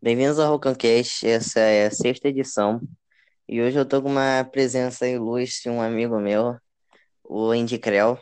Bem-vindos 0.00 0.38
ao 0.38 0.52
Rocancast, 0.52 1.26
essa 1.26 1.60
é 1.60 1.86
a 1.86 1.90
sexta 1.90 2.28
edição. 2.28 2.80
E 3.46 3.60
hoje 3.60 3.78
eu 3.78 3.86
tô 3.86 4.00
com 4.00 4.08
uma 4.08 4.42
presença 4.44 5.06
ilustre, 5.06 5.70
um 5.70 5.82
amigo 5.82 6.18
meu, 6.18 6.56
o 7.22 7.50
Andy 7.50 7.78
Creu. 7.78 8.18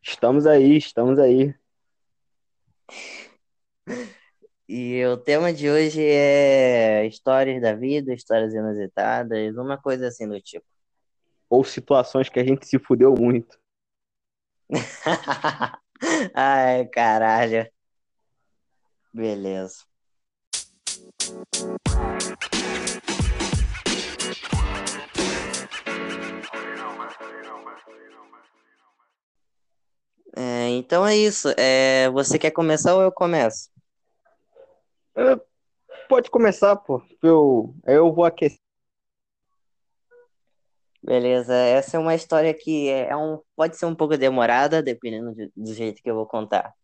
Estamos 0.00 0.46
aí, 0.46 0.76
estamos 0.76 1.18
aí. 1.18 1.54
E 4.70 5.02
o 5.06 5.16
tema 5.16 5.50
de 5.50 5.70
hoje 5.70 6.02
é 6.02 7.06
histórias 7.06 7.62
da 7.62 7.74
vida, 7.74 8.12
histórias 8.12 8.52
inusitadas, 8.52 9.56
uma 9.56 9.78
coisa 9.78 10.08
assim 10.08 10.28
do 10.28 10.38
tipo. 10.42 10.77
Ou 11.50 11.64
situações 11.64 12.28
que 12.28 12.38
a 12.38 12.44
gente 12.44 12.66
se 12.66 12.78
fudeu 12.78 13.14
muito. 13.14 13.58
Ai, 16.34 16.86
caralho. 16.86 17.70
Beleza. 19.12 19.84
É, 30.36 30.68
então 30.68 31.04
é 31.04 31.16
isso. 31.16 31.48
É, 31.56 32.08
você 32.10 32.38
quer 32.38 32.52
começar 32.52 32.94
ou 32.94 33.02
eu 33.02 33.10
começo? 33.10 33.70
É, 35.16 35.40
pode 36.08 36.30
começar, 36.30 36.76
pô. 36.76 37.02
Eu, 37.22 37.74
eu 37.84 38.12
vou 38.12 38.24
aquecer. 38.24 38.67
Beleza, 41.02 41.54
essa 41.54 41.96
é 41.96 42.00
uma 42.00 42.14
história 42.14 42.52
que 42.52 42.88
é 42.88 43.16
um, 43.16 43.40
pode 43.54 43.76
ser 43.76 43.86
um 43.86 43.94
pouco 43.94 44.16
demorada, 44.16 44.82
dependendo 44.82 45.34
de, 45.34 45.50
do 45.56 45.72
jeito 45.72 46.02
que 46.02 46.10
eu 46.10 46.14
vou 46.14 46.26
contar. 46.26 46.74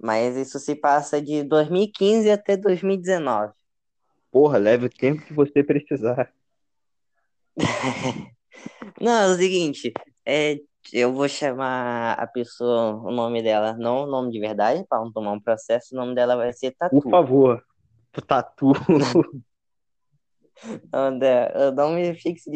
Mas 0.00 0.36
isso 0.36 0.58
se 0.58 0.74
passa 0.74 1.22
de 1.22 1.44
2015 1.44 2.30
até 2.30 2.56
2019. 2.56 3.52
Porra, 4.30 4.58
leve 4.58 4.86
o 4.86 4.90
tempo 4.90 5.22
que 5.22 5.32
você 5.32 5.62
precisar. 5.62 6.32
Não, 9.00 9.12
é 9.12 9.26
o 9.28 9.36
seguinte, 9.36 9.92
é, 10.24 10.58
eu 10.92 11.12
vou 11.12 11.28
chamar 11.28 12.14
a 12.14 12.26
pessoa, 12.26 12.96
o 12.96 13.10
nome 13.10 13.42
dela, 13.42 13.74
não 13.74 14.04
o 14.04 14.06
nome 14.06 14.30
de 14.30 14.40
verdade, 14.40 14.84
para 14.88 14.98
não 14.98 15.12
tomar 15.12 15.32
um 15.32 15.40
processo, 15.40 15.94
o 15.94 15.98
nome 15.98 16.14
dela 16.14 16.36
vai 16.36 16.52
ser 16.52 16.72
Tatu. 16.72 17.00
Por 17.00 17.10
favor, 17.10 17.64
Tatu. 18.26 18.72
o 20.92 21.72
nome 21.72 22.14
fixo 22.14 22.50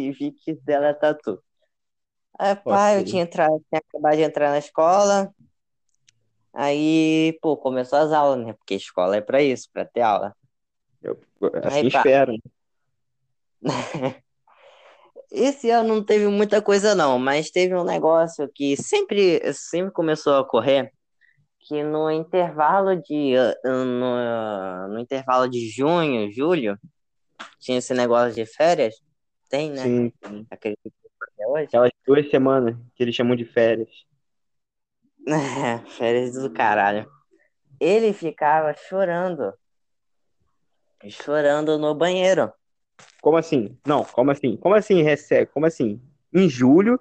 dela 0.64 0.88
é 0.88 0.94
Tatu. 0.94 1.42
Aí, 2.38 2.54
pá, 2.54 2.94
eu 2.94 3.04
tinha, 3.04 3.22
entrado, 3.22 3.64
tinha 3.68 3.78
acabado 3.78 4.16
de 4.16 4.22
entrar 4.22 4.50
na 4.50 4.58
escola, 4.58 5.34
aí, 6.52 7.38
pô, 7.40 7.56
começou 7.56 7.98
as 7.98 8.12
aulas, 8.12 8.44
né? 8.44 8.52
Porque 8.52 8.74
escola 8.74 9.16
é 9.16 9.20
pra 9.22 9.42
isso, 9.42 9.70
pra 9.72 9.86
ter 9.86 10.02
aula. 10.02 10.36
Eu, 11.02 11.18
assim 11.62 11.78
aí, 11.78 11.86
espero. 11.88 12.32
Esse 15.30 15.70
ano 15.70 15.94
não 15.94 16.04
teve 16.04 16.28
muita 16.28 16.62
coisa 16.62 16.94
não, 16.94 17.18
mas 17.18 17.50
teve 17.50 17.74
um 17.74 17.84
negócio 17.84 18.48
que 18.54 18.76
sempre, 18.76 19.40
sempre 19.52 19.92
começou 19.92 20.34
a 20.34 20.40
ocorrer, 20.40 20.92
que 21.60 21.82
no 21.82 22.10
intervalo 22.10 22.96
de 22.96 23.34
no, 23.64 24.88
no 24.88 25.00
intervalo 25.00 25.48
de 25.48 25.68
junho, 25.68 26.30
julho, 26.32 26.78
tinha 27.58 27.78
esse 27.78 27.94
negócio 27.94 28.34
de 28.34 28.46
férias, 28.46 28.94
tem, 29.48 29.70
né? 29.70 29.82
Sim. 29.82 30.12
Acredito 30.50 30.92
hoje. 31.46 31.66
Aquelas 31.66 31.90
duas 32.06 32.30
semanas 32.30 32.76
que 32.94 33.02
eles 33.02 33.14
chamam 33.14 33.36
de 33.36 33.44
férias. 33.44 33.88
É, 35.28 35.78
férias 35.90 36.34
do 36.34 36.52
caralho. 36.52 37.10
Ele 37.80 38.12
ficava 38.12 38.72
chorando. 38.74 39.52
Chorando 41.08 41.76
no 41.76 41.96
banheiro. 41.96 42.52
Como 43.20 43.36
assim? 43.36 43.76
Não, 43.84 44.04
como 44.04 44.30
assim? 44.30 44.56
Como 44.56 44.76
assim 44.76 45.02
recebe? 45.02 45.50
Como 45.50 45.66
assim? 45.66 46.00
Em 46.32 46.48
julho, 46.48 47.00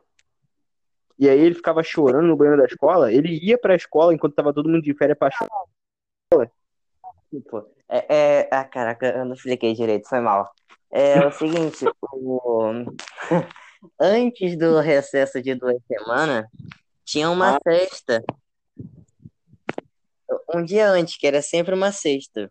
e 1.19 1.29
aí 1.29 1.39
ele 1.39 1.53
ficava 1.53 1.83
chorando 1.83 2.27
no 2.27 2.35
banheiro 2.35 2.59
da 2.59 2.65
escola, 2.65 3.13
ele 3.13 3.39
ia 3.41 3.59
pra 3.59 3.75
escola 3.75 4.13
enquanto 4.13 4.33
tava 4.33 4.53
todo 4.53 4.67
mundo 4.67 4.81
de 4.81 4.93
férias 4.95 5.17
pra 5.17 5.29
chorar. 5.29 6.51
Tipo, 7.41 7.65
é, 7.89 8.15
é... 8.41 8.49
Ah, 8.51 8.63
caraca, 8.63 9.07
eu 9.07 9.25
não 9.25 9.33
expliquei 9.33 9.73
direito, 9.73 10.07
foi 10.07 10.19
mal. 10.19 10.49
É 10.91 11.25
o 11.25 11.31
seguinte, 11.33 11.85
o... 12.13 12.85
antes 13.99 14.57
do 14.57 14.79
recesso 14.79 15.41
de 15.41 15.55
duas 15.55 15.77
semanas, 15.85 16.45
tinha 17.03 17.29
uma 17.29 17.57
ah. 17.57 17.59
sexta. 17.61 18.23
Um 20.53 20.63
dia 20.63 20.89
antes, 20.89 21.17
que 21.17 21.27
era 21.27 21.41
sempre 21.41 21.75
uma 21.75 21.91
sexta. 21.91 22.49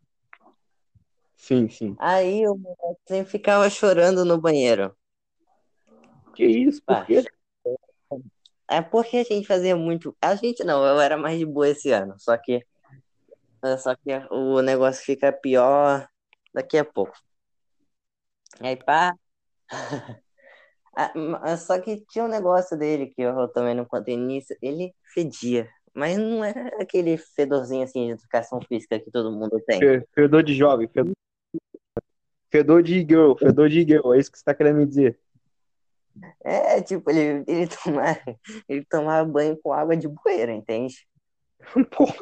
Sim, 1.36 1.68
sim. 1.68 1.96
Aí 1.98 2.46
o 2.46 2.56
moleque 2.56 3.00
sempre 3.06 3.30
ficava 3.30 3.68
chorando 3.68 4.24
no 4.24 4.40
banheiro. 4.40 4.94
Que 6.34 6.44
isso, 6.44 6.82
por 6.84 7.04
quê? 7.06 7.24
É 8.68 8.80
porque 8.80 9.18
a 9.18 9.24
gente 9.24 9.46
fazia 9.46 9.76
muito. 9.76 10.16
A 10.20 10.34
gente 10.34 10.64
não, 10.64 10.84
eu 10.84 11.00
era 11.00 11.16
mais 11.16 11.38
de 11.38 11.46
boa 11.46 11.68
esse 11.68 11.90
ano. 11.90 12.14
Só 12.18 12.36
que. 12.36 12.64
Só 13.78 13.94
que 13.94 14.10
o 14.30 14.60
negócio 14.60 15.04
fica 15.04 15.32
pior 15.32 16.06
daqui 16.52 16.78
a 16.78 16.84
pouco. 16.84 17.14
Aí 18.60 18.76
pá. 18.76 19.14
Ah, 20.96 21.56
só 21.56 21.80
que 21.80 22.04
tinha 22.08 22.24
um 22.24 22.28
negócio 22.28 22.78
dele 22.78 23.08
que 23.08 23.20
eu 23.20 23.48
também 23.48 23.74
não 23.74 23.84
contei 23.84 24.16
nisso. 24.16 24.54
Ele 24.62 24.94
fedia. 25.12 25.68
Mas 25.92 26.16
não 26.16 26.44
era 26.44 26.68
aquele 26.80 27.16
fedorzinho 27.18 27.82
assim 27.82 28.06
de 28.06 28.12
educação 28.12 28.60
física 28.60 29.00
que 29.00 29.10
todo 29.10 29.32
mundo 29.32 29.60
tem. 29.66 29.80
Fedor 30.14 30.44
de 30.44 30.54
jovem, 30.54 30.86
fedor 30.86 31.12
Fedor 32.54 32.84
de 32.84 33.00
girl, 33.00 33.34
fedor 33.34 33.68
de 33.68 33.82
girl, 33.82 34.14
é 34.14 34.18
isso 34.20 34.30
que 34.30 34.38
você 34.38 34.44
tá 34.44 34.54
querendo 34.54 34.76
me 34.76 34.86
dizer. 34.86 35.18
É, 36.44 36.80
tipo, 36.80 37.10
ele, 37.10 37.42
ele, 37.48 37.66
tomava, 37.66 38.20
ele 38.68 38.84
tomava 38.84 39.28
banho 39.28 39.58
com 39.60 39.72
água 39.72 39.96
de 39.96 40.06
bueiro, 40.06 40.52
entende? 40.52 40.94
Porra. 41.90 42.14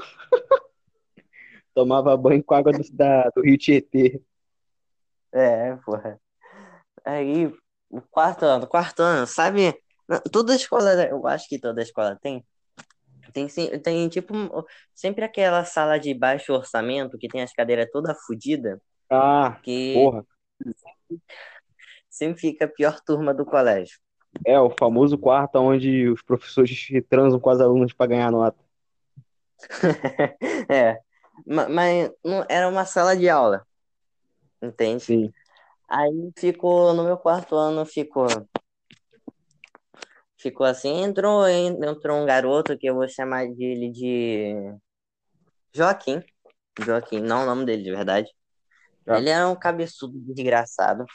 Tomava 1.74 2.16
banho 2.16 2.42
com 2.44 2.54
água 2.54 2.72
do, 2.72 2.82
da, 2.92 3.28
do 3.30 3.42
Rio 3.42 3.58
Tietê. 3.58 4.20
É, 5.32 5.74
porra. 5.76 6.20
Aí, 7.04 7.46
o 7.90 8.00
quarto 8.10 8.44
ano, 8.44 8.66
quarto 8.66 9.00
ano, 9.00 9.26
sabe? 9.26 9.74
Toda 10.30 10.54
escola, 10.54 10.92
eu 11.04 11.26
acho 11.26 11.48
que 11.48 11.58
toda 11.58 11.82
escola 11.82 12.18
tem. 12.20 12.44
Tem, 13.32 13.46
tem 13.80 14.08
tipo, 14.10 14.34
sempre 14.94 15.24
aquela 15.24 15.64
sala 15.64 15.98
de 15.98 16.12
baixo 16.12 16.52
orçamento 16.52 17.16
que 17.16 17.28
tem 17.28 17.40
as 17.40 17.52
cadeiras 17.52 17.88
toda 17.90 18.14
fodida. 18.14 18.78
Ah, 19.08 19.58
que 19.62 19.94
porra. 19.94 20.26
Sempre 22.10 22.40
fica 22.40 22.66
a 22.66 22.68
pior 22.68 23.00
turma 23.00 23.32
do 23.32 23.46
colégio. 23.46 23.98
É, 24.46 24.58
o 24.60 24.70
famoso 24.70 25.16
quarto 25.16 25.58
onde 25.58 26.08
os 26.08 26.22
professores 26.22 26.88
transam 27.08 27.40
com 27.40 27.50
as 27.50 27.60
alunas 27.60 27.92
para 27.92 28.06
ganhar 28.06 28.30
nota. 28.30 28.58
é, 30.68 30.98
mas 31.46 32.10
não 32.24 32.44
era 32.48 32.68
uma 32.68 32.84
sala 32.84 33.16
de 33.16 33.28
aula, 33.28 33.66
entende? 34.60 35.04
Sim. 35.04 35.32
Aí 35.88 36.32
ficou, 36.36 36.94
no 36.94 37.04
meu 37.04 37.18
quarto 37.18 37.54
ano, 37.54 37.84
ficou 37.84 38.26
ficou 40.42 40.66
assim, 40.66 41.02
entrou, 41.02 41.48
entrou 41.48 42.20
um 42.20 42.26
garoto 42.26 42.76
que 42.76 42.88
eu 42.88 42.96
vou 42.96 43.08
chamar 43.08 43.46
dele 43.46 43.90
de 43.90 44.74
Joaquim. 45.72 46.20
Joaquim, 46.80 47.20
não 47.20 47.44
o 47.44 47.46
nome 47.46 47.64
dele 47.64 47.84
de 47.84 47.90
verdade. 47.92 48.28
Ah. 49.06 49.18
Ele 49.18 49.30
era 49.30 49.48
um 49.48 49.54
cabeçudo 49.54 50.18
desgraçado. 50.18 51.06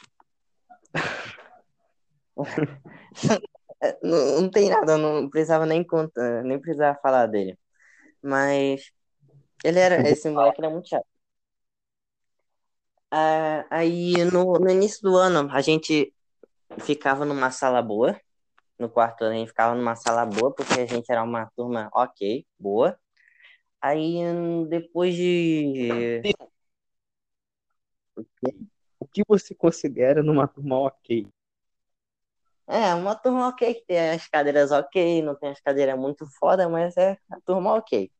não, 4.02 4.40
não, 4.40 4.50
tem 4.50 4.70
nada, 4.70 4.96
não 4.96 5.28
precisava 5.28 5.66
nem 5.66 5.84
contar, 5.84 6.42
nem 6.42 6.58
precisava 6.58 6.98
falar 7.00 7.26
dele. 7.26 7.58
Mas 8.22 8.90
ele 9.64 9.78
era, 9.78 10.08
esse 10.08 10.28
moleque 10.30 10.60
era 10.60 10.70
muito 10.70 10.88
chato. 10.88 11.06
Ah, 13.10 13.64
aí 13.70 14.14
no, 14.32 14.54
no 14.54 14.70
início 14.70 15.00
do 15.02 15.16
ano 15.16 15.48
a 15.50 15.60
gente 15.62 16.12
ficava 16.80 17.24
numa 17.24 17.50
sala 17.50 17.82
boa. 17.82 18.18
No 18.78 18.88
quarto 18.88 19.22
ano 19.24 19.34
a 19.34 19.38
gente 19.38 19.48
ficava 19.48 19.74
numa 19.74 19.96
sala 19.96 20.24
boa, 20.26 20.54
porque 20.54 20.80
a 20.80 20.86
gente 20.86 21.10
era 21.10 21.22
uma 21.22 21.50
turma 21.56 21.90
ok, 21.92 22.46
boa. 22.58 22.98
Aí 23.80 24.18
depois 24.68 25.14
de 25.14 26.22
o 28.98 29.06
que 29.06 29.22
você 29.26 29.54
considera 29.54 30.22
numa 30.22 30.46
turma 30.46 30.78
ok? 30.80 31.26
É, 32.66 32.94
uma 32.94 33.14
turma 33.14 33.48
ok, 33.48 33.74
que 33.74 33.86
tem 33.86 34.10
as 34.10 34.28
cadeiras 34.28 34.70
ok, 34.70 35.22
não 35.22 35.34
tem 35.34 35.50
as 35.50 35.60
cadeiras 35.60 35.98
muito 35.98 36.26
foda, 36.38 36.68
mas 36.68 36.96
é 36.98 37.16
a 37.30 37.40
turma 37.40 37.74
ok. 37.74 38.10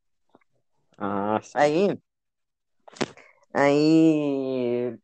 Ah, 0.98 1.40
sim. 1.42 1.58
Aí, 1.58 2.00
aí, 3.54 4.96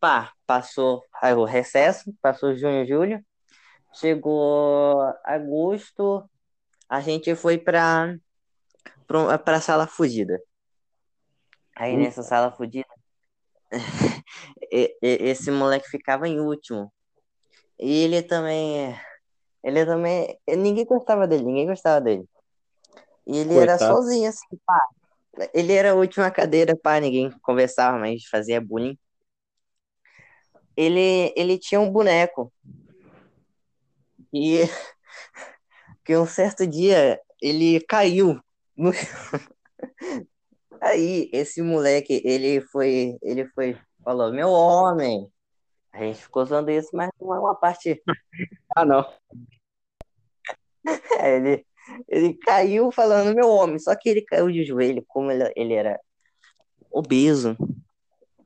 pá, 0.00 0.32
passou 0.46 1.04
aí 1.22 1.34
o 1.34 1.44
recesso, 1.44 2.12
passou 2.20 2.54
junho, 2.56 2.86
julho, 2.86 3.24
chegou 3.94 5.02
agosto, 5.24 6.28
a 6.88 7.00
gente 7.00 7.34
foi 7.36 7.58
pra, 7.58 8.16
pra, 9.06 9.38
pra 9.38 9.60
sala 9.62 9.86
fugida. 9.86 10.40
Aí 11.76 11.96
nessa 11.96 12.22
sala 12.22 12.52
fugida, 12.52 12.88
e- 14.72 14.96
e- 15.02 15.18
esse 15.30 15.50
moleque 15.50 15.88
ficava 15.88 16.28
em 16.28 16.40
último. 16.40 16.92
E 17.80 18.04
ele 18.04 18.22
também, 18.22 18.96
ele 19.64 19.86
também, 19.86 20.38
ninguém 20.48 20.86
gostava 20.86 21.26
dele, 21.28 21.44
ninguém 21.44 21.66
gostava 21.66 22.00
dele. 22.00 22.24
E 23.26 23.38
ele 23.38 23.54
era 23.58 23.78
Coitado. 23.78 23.78
sozinho, 23.78 24.28
assim, 24.28 24.46
pá. 24.66 24.78
Ele 25.54 25.72
era 25.74 25.92
a 25.92 25.94
última 25.94 26.30
cadeira, 26.30 26.76
pá, 26.76 27.00
ninguém 27.00 27.30
conversava, 27.42 27.98
mas 27.98 28.24
fazia 28.26 28.60
bullying. 28.60 28.98
Ele, 30.76 31.32
ele 31.36 31.58
tinha 31.58 31.80
um 31.80 31.90
boneco. 31.90 32.52
E 34.32 34.62
que 36.04 36.16
um 36.16 36.26
certo 36.26 36.66
dia 36.66 37.20
ele 37.40 37.80
caiu. 37.82 38.40
no- 38.76 38.92
Aí, 40.80 41.30
esse 41.32 41.62
moleque, 41.62 42.20
ele 42.24 42.60
foi, 42.60 43.16
ele 43.22 43.46
foi, 43.48 43.78
falou, 44.04 44.32
meu 44.32 44.48
homem. 44.50 45.28
A 45.92 46.00
gente 46.00 46.22
ficou 46.22 46.42
usando 46.44 46.70
isso, 46.70 46.90
mas 46.94 47.10
não 47.20 47.34
é 47.34 47.40
uma 47.40 47.54
parte. 47.56 48.02
Ah, 48.76 48.84
não. 48.86 49.04
É, 51.18 51.36
ele, 51.36 51.66
ele 52.08 52.34
caiu 52.34 52.90
falando 52.92 53.34
meu 53.34 53.48
homem, 53.48 53.78
só 53.78 53.94
que 53.94 54.08
ele 54.08 54.22
caiu 54.22 54.50
de 54.50 54.64
joelho, 54.64 55.04
como 55.08 55.30
ele, 55.30 55.52
ele 55.56 55.74
era 55.74 56.00
obeso. 56.90 57.56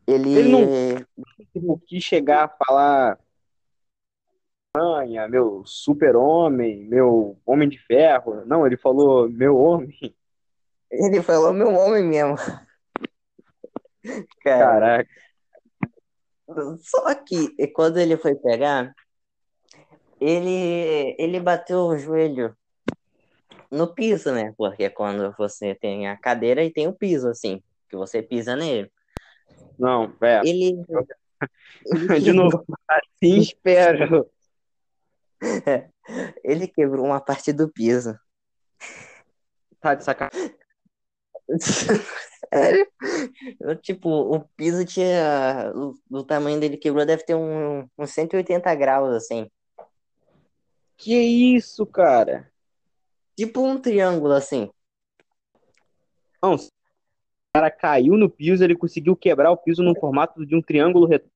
Ele, 0.07 0.39
Ele 0.39 1.07
Tipo, 1.53 1.83
quis 1.87 2.05
chegar 2.05 2.45
a 2.45 2.65
falar 2.65 3.19
Manha, 4.77 5.27
meu 5.27 5.63
super-homem, 5.65 6.85
meu 6.85 7.39
homem 7.47 7.67
de 7.67 7.79
ferro. 7.79 8.45
Não, 8.45 8.67
ele 8.67 8.77
falou 8.77 9.27
meu 9.27 9.57
homem. 9.57 10.15
ele 10.91 11.23
falou 11.23 11.51
meu 11.53 11.73
homem 11.73 12.05
mesmo. 12.05 12.37
Cara, 12.37 12.63
Caraca. 14.45 15.11
só 16.79 17.15
que 17.15 17.49
quando 17.69 17.97
ele 17.97 18.19
foi 18.19 18.35
pegar, 18.35 18.95
ele, 20.21 21.17
ele 21.19 21.41
bateu 21.41 21.87
o 21.87 21.97
joelho 21.97 22.55
no 23.71 23.93
piso, 23.95 24.33
né? 24.33 24.53
Porque 24.57 24.89
quando 24.91 25.35
você 25.37 25.75
tem 25.75 26.09
a 26.09 26.17
cadeira 26.17 26.63
e 26.65 26.73
tem 26.73 26.87
o 26.87 26.93
piso, 26.93 27.29
assim, 27.29 27.63
que 27.89 27.97
você 27.97 28.23
pisa 28.23 28.57
nele. 28.57 28.91
Não, 29.79 30.15
é. 30.21 30.41
Ele, 30.45 30.83
ele 31.87 32.21
De 32.21 32.33
novo. 32.33 32.65
Assim 32.89 33.39
espero. 33.39 34.29
Ele 36.43 36.67
quebrou 36.67 37.05
uma 37.05 37.21
parte 37.21 37.53
do 37.53 37.69
piso. 37.69 38.19
Tá 39.81 39.95
de 39.95 40.05
sacanagem. 40.05 40.55
Sério? 42.53 42.87
Eu, 43.61 43.77
Tipo, 43.77 44.09
o 44.09 44.41
piso 44.57 44.85
tinha. 44.85 45.73
O, 46.11 46.25
tamanho 46.25 46.59
dele 46.59 46.77
quebrou, 46.77 47.05
deve 47.05 47.25
ter 47.25 47.35
um, 47.35 47.89
uns 47.99 48.11
180 48.11 48.75
graus, 48.75 49.15
assim. 49.15 49.51
Que 50.97 51.15
isso, 51.15 51.85
cara? 51.87 52.51
Tipo 53.37 53.61
um 53.61 53.79
triângulo, 53.79 54.33
assim. 54.33 54.71
Não, 56.43 56.55
o 56.55 56.59
cara 57.53 57.71
caiu 57.71 58.17
no 58.17 58.31
piso, 58.31 58.65
ele 58.65 58.77
conseguiu 58.77 59.15
quebrar 59.15 59.51
o 59.51 59.57
piso 59.57 59.83
no 59.83 59.99
formato 59.99 60.45
de 60.47 60.57
um 60.57 60.63
triângulo 60.63 61.07
redondo. 61.07 61.31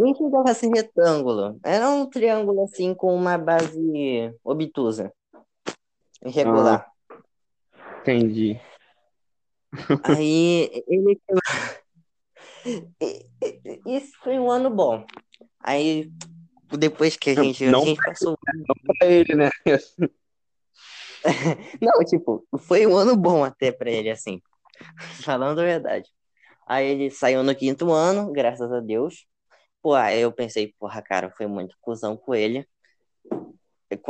Nem 0.00 0.14
chegava 0.14 0.50
a 0.50 0.54
ser 0.54 0.68
retângulo. 0.68 1.58
Era 1.62 1.90
um 1.90 2.08
triângulo, 2.08 2.64
assim, 2.64 2.94
com 2.94 3.14
uma 3.14 3.36
base 3.36 4.34
obtusa. 4.42 5.12
Irregular. 6.24 6.90
Entendi. 8.00 8.60
Aí 10.04 10.84
ele 10.86 11.20
Isso 13.86 14.12
foi 14.22 14.38
um 14.38 14.50
ano 14.50 14.70
bom. 14.70 15.04
Aí 15.60 16.10
depois 16.76 17.16
que 17.16 17.30
a 17.30 17.34
gente, 17.34 17.64
Não 17.66 17.82
a 17.82 17.86
gente 17.86 18.02
passou. 18.02 18.38
Pra 18.98 19.06
ele, 19.06 19.34
né? 19.34 19.50
Não, 21.80 22.04
tipo, 22.04 22.44
foi 22.60 22.86
um 22.86 22.96
ano 22.96 23.16
bom 23.16 23.44
até 23.44 23.70
pra 23.70 23.90
ele, 23.90 24.10
assim. 24.10 24.40
Falando 25.24 25.60
a 25.60 25.64
verdade. 25.64 26.08
Aí 26.66 26.86
ele 26.86 27.10
saiu 27.10 27.42
no 27.42 27.54
quinto 27.54 27.92
ano, 27.92 28.32
graças 28.32 28.72
a 28.72 28.80
Deus. 28.80 29.26
Pô, 29.80 29.94
aí 29.94 30.20
eu 30.20 30.32
pensei, 30.32 30.72
porra, 30.78 31.02
cara, 31.02 31.30
foi 31.30 31.46
muito 31.46 31.76
cuzão 31.80 32.16
com 32.16 32.34
ele. 32.34 32.66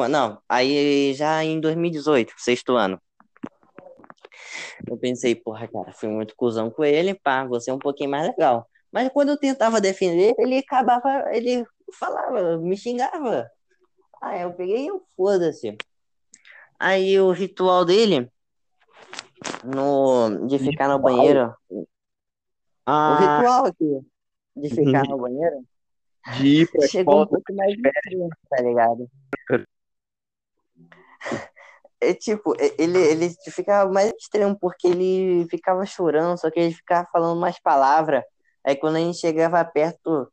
Não, 0.09 0.41
aí 0.49 1.13
já 1.15 1.43
em 1.43 1.61
2018, 1.61 2.33
sexto 2.37 2.77
ano. 2.77 3.01
Eu 4.87 4.97
pensei, 4.97 5.35
porra, 5.35 5.69
cara, 5.69 5.93
fui 5.93 6.09
muito 6.09 6.35
cuzão 6.37 6.71
com 6.71 6.85
ele, 6.85 7.15
pá, 7.15 7.45
você 7.45 7.71
é 7.71 7.75
um 7.75 7.79
pouquinho 7.79 8.11
mais 8.11 8.29
legal. 8.29 8.69
Mas 8.93 9.09
quando 9.09 9.31
eu 9.31 9.39
tentava 9.39 9.81
defender, 9.81 10.35
ele 10.39 10.59
acabava, 10.59 11.25
ele 11.33 11.65
falava, 11.93 12.59
me 12.59 12.77
xingava. 12.77 13.51
Aí 14.21 14.43
eu 14.43 14.53
peguei 14.53 14.85
e 14.85 14.87
eu 14.89 15.03
foda-se. 15.17 15.77
Aí 16.79 17.19
o 17.21 17.33
ritual 17.33 17.85
dele, 17.85 18.31
no, 19.65 20.47
de 20.47 20.59
ficar 20.59 20.89
no 20.89 20.99
banheiro, 20.99 21.55
o 21.71 21.87
Ah, 22.87 23.39
ritual 23.39 23.67
aqui, 23.67 24.01
de 24.57 24.69
ficar 24.69 25.05
no 25.05 25.19
banheiro, 25.19 25.65
de 26.27 26.47
ir 26.63 26.71
pra 26.71 26.87
chegou 26.87 27.15
um 27.15 27.19
escola. 27.19 27.27
pouco 27.27 27.55
mais 27.55 27.73
extremo, 27.73 28.29
tá 28.51 28.63
ligado? 28.63 29.11
É 32.01 32.13
tipo, 32.13 32.55
ele, 32.79 32.99
ele 32.99 33.31
ficava 33.51 33.91
mais 33.91 34.13
extremo 34.13 34.59
porque 34.59 34.89
ele 34.89 35.47
ficava 35.49 35.87
chorando, 35.87 36.37
só 36.37 36.51
que 36.51 36.59
ele 36.59 36.75
ficava 36.75 37.09
falando 37.13 37.41
mais 37.41 37.61
palavras. 37.61 38.25
Aí 38.65 38.75
quando 38.77 38.97
a 38.97 38.99
gente 38.99 39.19
chegava 39.19 39.65
perto, 39.65 40.29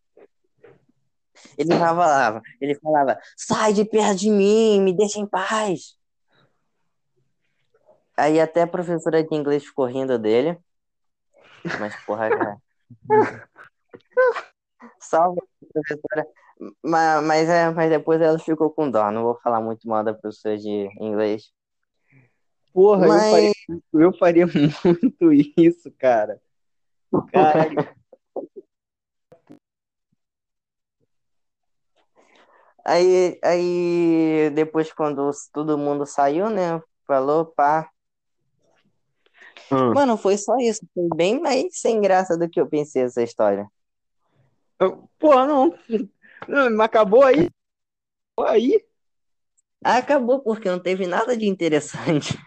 ele 1.57 1.75
falava, 1.77 2.41
ele 2.59 2.75
falava, 2.75 3.19
sai 3.37 3.73
de 3.73 3.85
perto 3.85 4.17
de 4.19 4.29
mim, 4.29 4.81
me 4.81 4.93
deixa 4.93 5.19
em 5.19 5.27
paz. 5.27 5.97
Aí 8.17 8.39
até 8.39 8.63
a 8.63 8.67
professora 8.67 9.23
de 9.23 9.35
inglês 9.35 9.63
ficou 9.65 9.85
rindo 9.85 10.19
dele. 10.19 10.57
Mas, 11.79 11.95
porra, 12.05 12.29
cara. 12.29 12.57
Salve, 14.99 15.41
professora. 15.73 16.27
Mas, 16.83 17.23
mas, 17.23 17.49
é, 17.49 17.69
mas 17.69 17.89
depois 17.89 18.19
ela 18.21 18.37
ficou 18.37 18.69
com 18.69 18.89
dó. 18.91 19.09
Não 19.11 19.23
vou 19.23 19.39
falar 19.41 19.61
muito 19.61 19.87
mal 19.87 20.03
da 20.03 20.13
professora 20.13 20.57
de 20.57 20.89
inglês. 20.99 21.51
Porra, 22.73 23.05
eu 23.05 23.09
Mas- 23.09 23.31
faria, 23.31 23.53
eu 23.93 24.13
faria 24.17 24.45
muito 24.83 25.33
isso, 25.57 25.91
cara. 25.97 26.41
Caralho. 27.31 27.98
Aí, 32.89 33.39
aí 33.43 34.49
depois 34.49 34.91
quando 34.91 35.29
todo 35.53 35.77
mundo 35.77 36.07
saiu, 36.07 36.49
né? 36.49 36.81
Falou, 37.05 37.45
pá. 37.45 37.87
Hum. 39.71 39.93
Mano, 39.93 40.17
foi 40.17 40.39
só 40.39 40.57
isso. 40.57 40.81
Foi 40.91 41.07
bem 41.15 41.39
mais 41.39 41.79
sem 41.79 42.01
graça 42.01 42.35
do 42.35 42.49
que 42.49 42.59
eu 42.59 42.67
pensei 42.67 43.03
essa 43.03 43.21
história. 43.21 43.67
Porra, 45.19 45.45
não. 45.45 45.77
Não, 46.47 46.81
acabou 46.81 47.23
aí. 47.23 47.51
Acabou 48.35 48.55
aí. 48.55 48.83
Acabou 49.83 50.39
porque 50.39 50.67
não 50.67 50.79
teve 50.79 51.05
nada 51.05 51.37
de 51.37 51.45
interessante. 51.45 52.39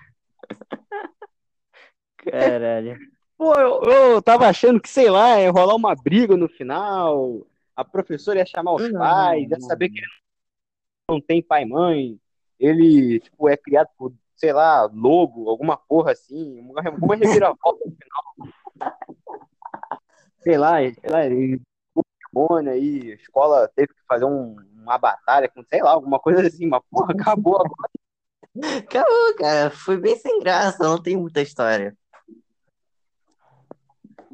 Caralho. 2.19 2.99
Pô, 3.39 3.55
eu, 3.55 3.83
eu 3.85 4.23
tava 4.23 4.49
achando 4.49 4.81
que, 4.81 4.89
sei 4.89 5.09
lá, 5.09 5.41
ia 5.41 5.53
rolar 5.53 5.77
uma 5.77 5.95
briga 5.95 6.37
no 6.37 6.49
final. 6.49 7.47
A 7.77 7.85
professora 7.85 8.41
ia 8.41 8.47
chamar 8.47 8.75
os 8.75 8.91
Não, 8.91 8.99
pais, 8.99 9.49
ia 9.49 9.61
saber 9.61 9.89
que 9.89 10.01
não 11.13 11.21
tem 11.21 11.43
pai 11.43 11.63
e 11.63 11.67
mãe. 11.67 12.19
Ele, 12.59 13.21
tipo, 13.21 13.49
é 13.49 13.57
criado 13.57 13.89
por, 13.97 14.13
sei 14.37 14.53
lá, 14.53 14.85
lobo, 14.93 15.49
alguma 15.49 15.77
porra 15.77 16.13
assim. 16.13 16.61
Uma, 16.61 16.81
uma 17.01 17.17
reviravolta 17.17 17.85
no 17.85 17.97
final. 17.97 19.03
Sei 20.41 20.57
lá, 20.59 20.77
sei 20.79 21.11
lá, 21.11 21.27
ele 21.27 21.61
demônio 22.33 22.73
aí, 22.73 23.13
a 23.13 23.15
escola 23.15 23.69
teve 23.69 23.89
que 23.89 24.01
fazer 24.09 24.25
um- 24.25 24.57
uma 24.75 24.97
batalha 24.97 25.49
com, 25.49 25.63
sei 25.65 25.83
lá, 25.83 25.91
alguma 25.91 26.19
coisa 26.19 26.47
assim, 26.47 26.67
mas 26.67 26.83
porra, 26.91 27.13
acabou 27.13 27.57
agora. 27.57 28.79
Acabou, 28.79 29.37
cara. 29.37 29.71
Foi 29.71 29.97
bem 29.99 30.17
sem 30.17 30.41
graça. 30.41 30.83
Não 30.83 31.01
tem 31.01 31.17
muita 31.17 31.41
história. 31.41 31.97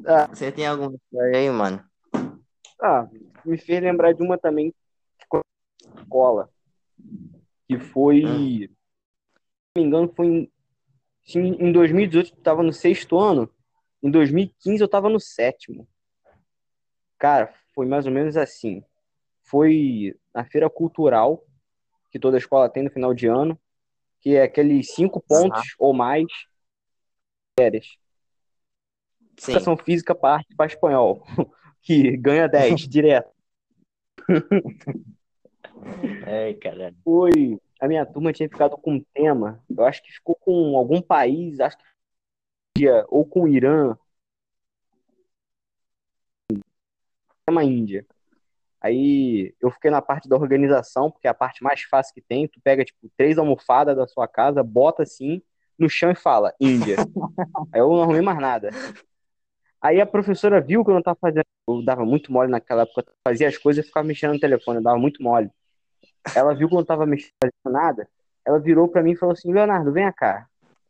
Ah. 0.05 0.27
Você 0.27 0.51
tem 0.51 0.65
alguma 0.65 0.93
história 0.95 1.37
aí, 1.37 1.49
mano? 1.49 1.83
Ah, 2.81 3.07
me 3.45 3.57
fez 3.57 3.81
lembrar 3.81 4.13
de 4.13 4.23
uma 4.23 4.37
também 4.37 4.73
escola. 5.97 6.49
Que 7.67 7.79
foi. 7.79 8.25
Hum. 8.25 8.59
Se 8.59 8.69
não 9.75 9.83
me 9.83 9.87
engano, 9.87 10.13
foi 10.15 10.27
em, 10.27 10.51
em 11.35 11.71
2018 11.71 12.37
eu 12.37 12.43
tava 12.43 12.63
no 12.63 12.73
sexto 12.73 13.17
ano. 13.19 13.49
Em 14.01 14.09
2015 14.09 14.81
eu 14.81 14.87
tava 14.87 15.09
no 15.09 15.19
sétimo. 15.19 15.87
Cara, 17.17 17.53
foi 17.73 17.85
mais 17.85 18.05
ou 18.05 18.11
menos 18.11 18.37
assim. 18.37 18.83
foi 19.43 20.15
na 20.33 20.45
feira 20.45 20.69
cultural 20.69 21.43
que 22.11 22.19
toda 22.19 22.37
escola 22.37 22.69
tem 22.69 22.83
no 22.83 22.91
final 22.91 23.13
de 23.13 23.27
ano, 23.27 23.59
que 24.21 24.35
é 24.35 24.43
aqueles 24.43 24.93
cinco 24.93 25.21
pontos 25.21 25.59
uhum. 25.79 25.87
ou 25.87 25.93
mais 25.93 26.27
férias. 27.57 27.97
Sim. 29.37 29.51
Educação 29.51 29.77
física 29.77 30.15
parte 30.15 30.55
para 30.55 30.65
espanhol, 30.65 31.23
que 31.81 32.17
ganha 32.17 32.47
10 32.47 32.81
direto. 32.87 33.31
Ai, 36.25 36.53
caralho. 36.55 36.95
Foi. 37.03 37.59
A 37.79 37.87
minha 37.87 38.05
turma 38.05 38.33
tinha 38.33 38.49
ficado 38.49 38.77
com 38.77 38.95
um 38.95 39.03
tema. 39.13 39.63
Eu 39.69 39.85
acho 39.85 40.03
que 40.03 40.11
ficou 40.11 40.35
com 40.35 40.75
algum 40.77 41.01
país, 41.01 41.59
acho 41.59 41.77
que 41.77 41.83
ou 43.07 43.25
com 43.25 43.43
o 43.43 43.47
Irã. 43.47 43.97
Tema 47.45 47.63
Índia. 47.63 48.05
Aí 48.81 49.53
eu 49.59 49.69
fiquei 49.71 49.91
na 49.91 50.01
parte 50.01 50.29
da 50.29 50.37
organização, 50.37 51.11
porque 51.11 51.27
é 51.27 51.31
a 51.31 51.33
parte 51.33 51.63
mais 51.63 51.81
fácil 51.83 52.13
que 52.13 52.21
tem. 52.21 52.47
Tu 52.47 52.61
pega, 52.61 52.85
tipo, 52.85 53.09
três 53.17 53.37
almofadas 53.37 53.95
da 53.95 54.07
sua 54.07 54.27
casa, 54.27 54.63
bota 54.63 55.03
assim 55.03 55.41
no 55.77 55.89
chão 55.89 56.11
e 56.11 56.15
fala, 56.15 56.53
Índia. 56.59 56.95
Aí 57.73 57.79
eu 57.81 57.89
não 57.89 58.03
arrumei 58.03 58.21
mais 58.21 58.39
nada. 58.39 58.69
Aí 59.81 60.01
a 60.01 60.05
professora 60.05 60.59
viu 60.59 60.83
que 60.83 60.91
eu 60.91 60.95
não 60.95 61.01
tava 61.01 61.17
fazendo. 61.19 61.43
Eu 61.67 61.83
dava 61.83 62.03
muito 62.05 62.31
mole 62.31 62.51
naquela 62.51 62.83
época. 62.83 63.05
Fazia 63.23 63.47
as 63.47 63.57
coisas 63.57 63.83
e 63.83 63.87
ficava 63.87 64.05
mexendo 64.05 64.33
no 64.33 64.39
telefone, 64.39 64.79
eu 64.79 64.83
dava 64.83 64.97
muito 64.97 65.23
mole. 65.23 65.49
Ela 66.35 66.53
viu 66.53 66.67
que 66.67 66.73
eu 66.73 66.79
não 66.79 66.85
tava 66.85 67.05
mexendo 67.05 67.31
nada. 67.65 68.07
Ela 68.45 68.59
virou 68.59 68.87
para 68.87 69.01
mim 69.01 69.11
e 69.11 69.15
falou 69.15 69.33
assim: 69.33 69.53
Leonardo, 69.53 69.91
vem 69.91 70.11
cá. 70.11 70.47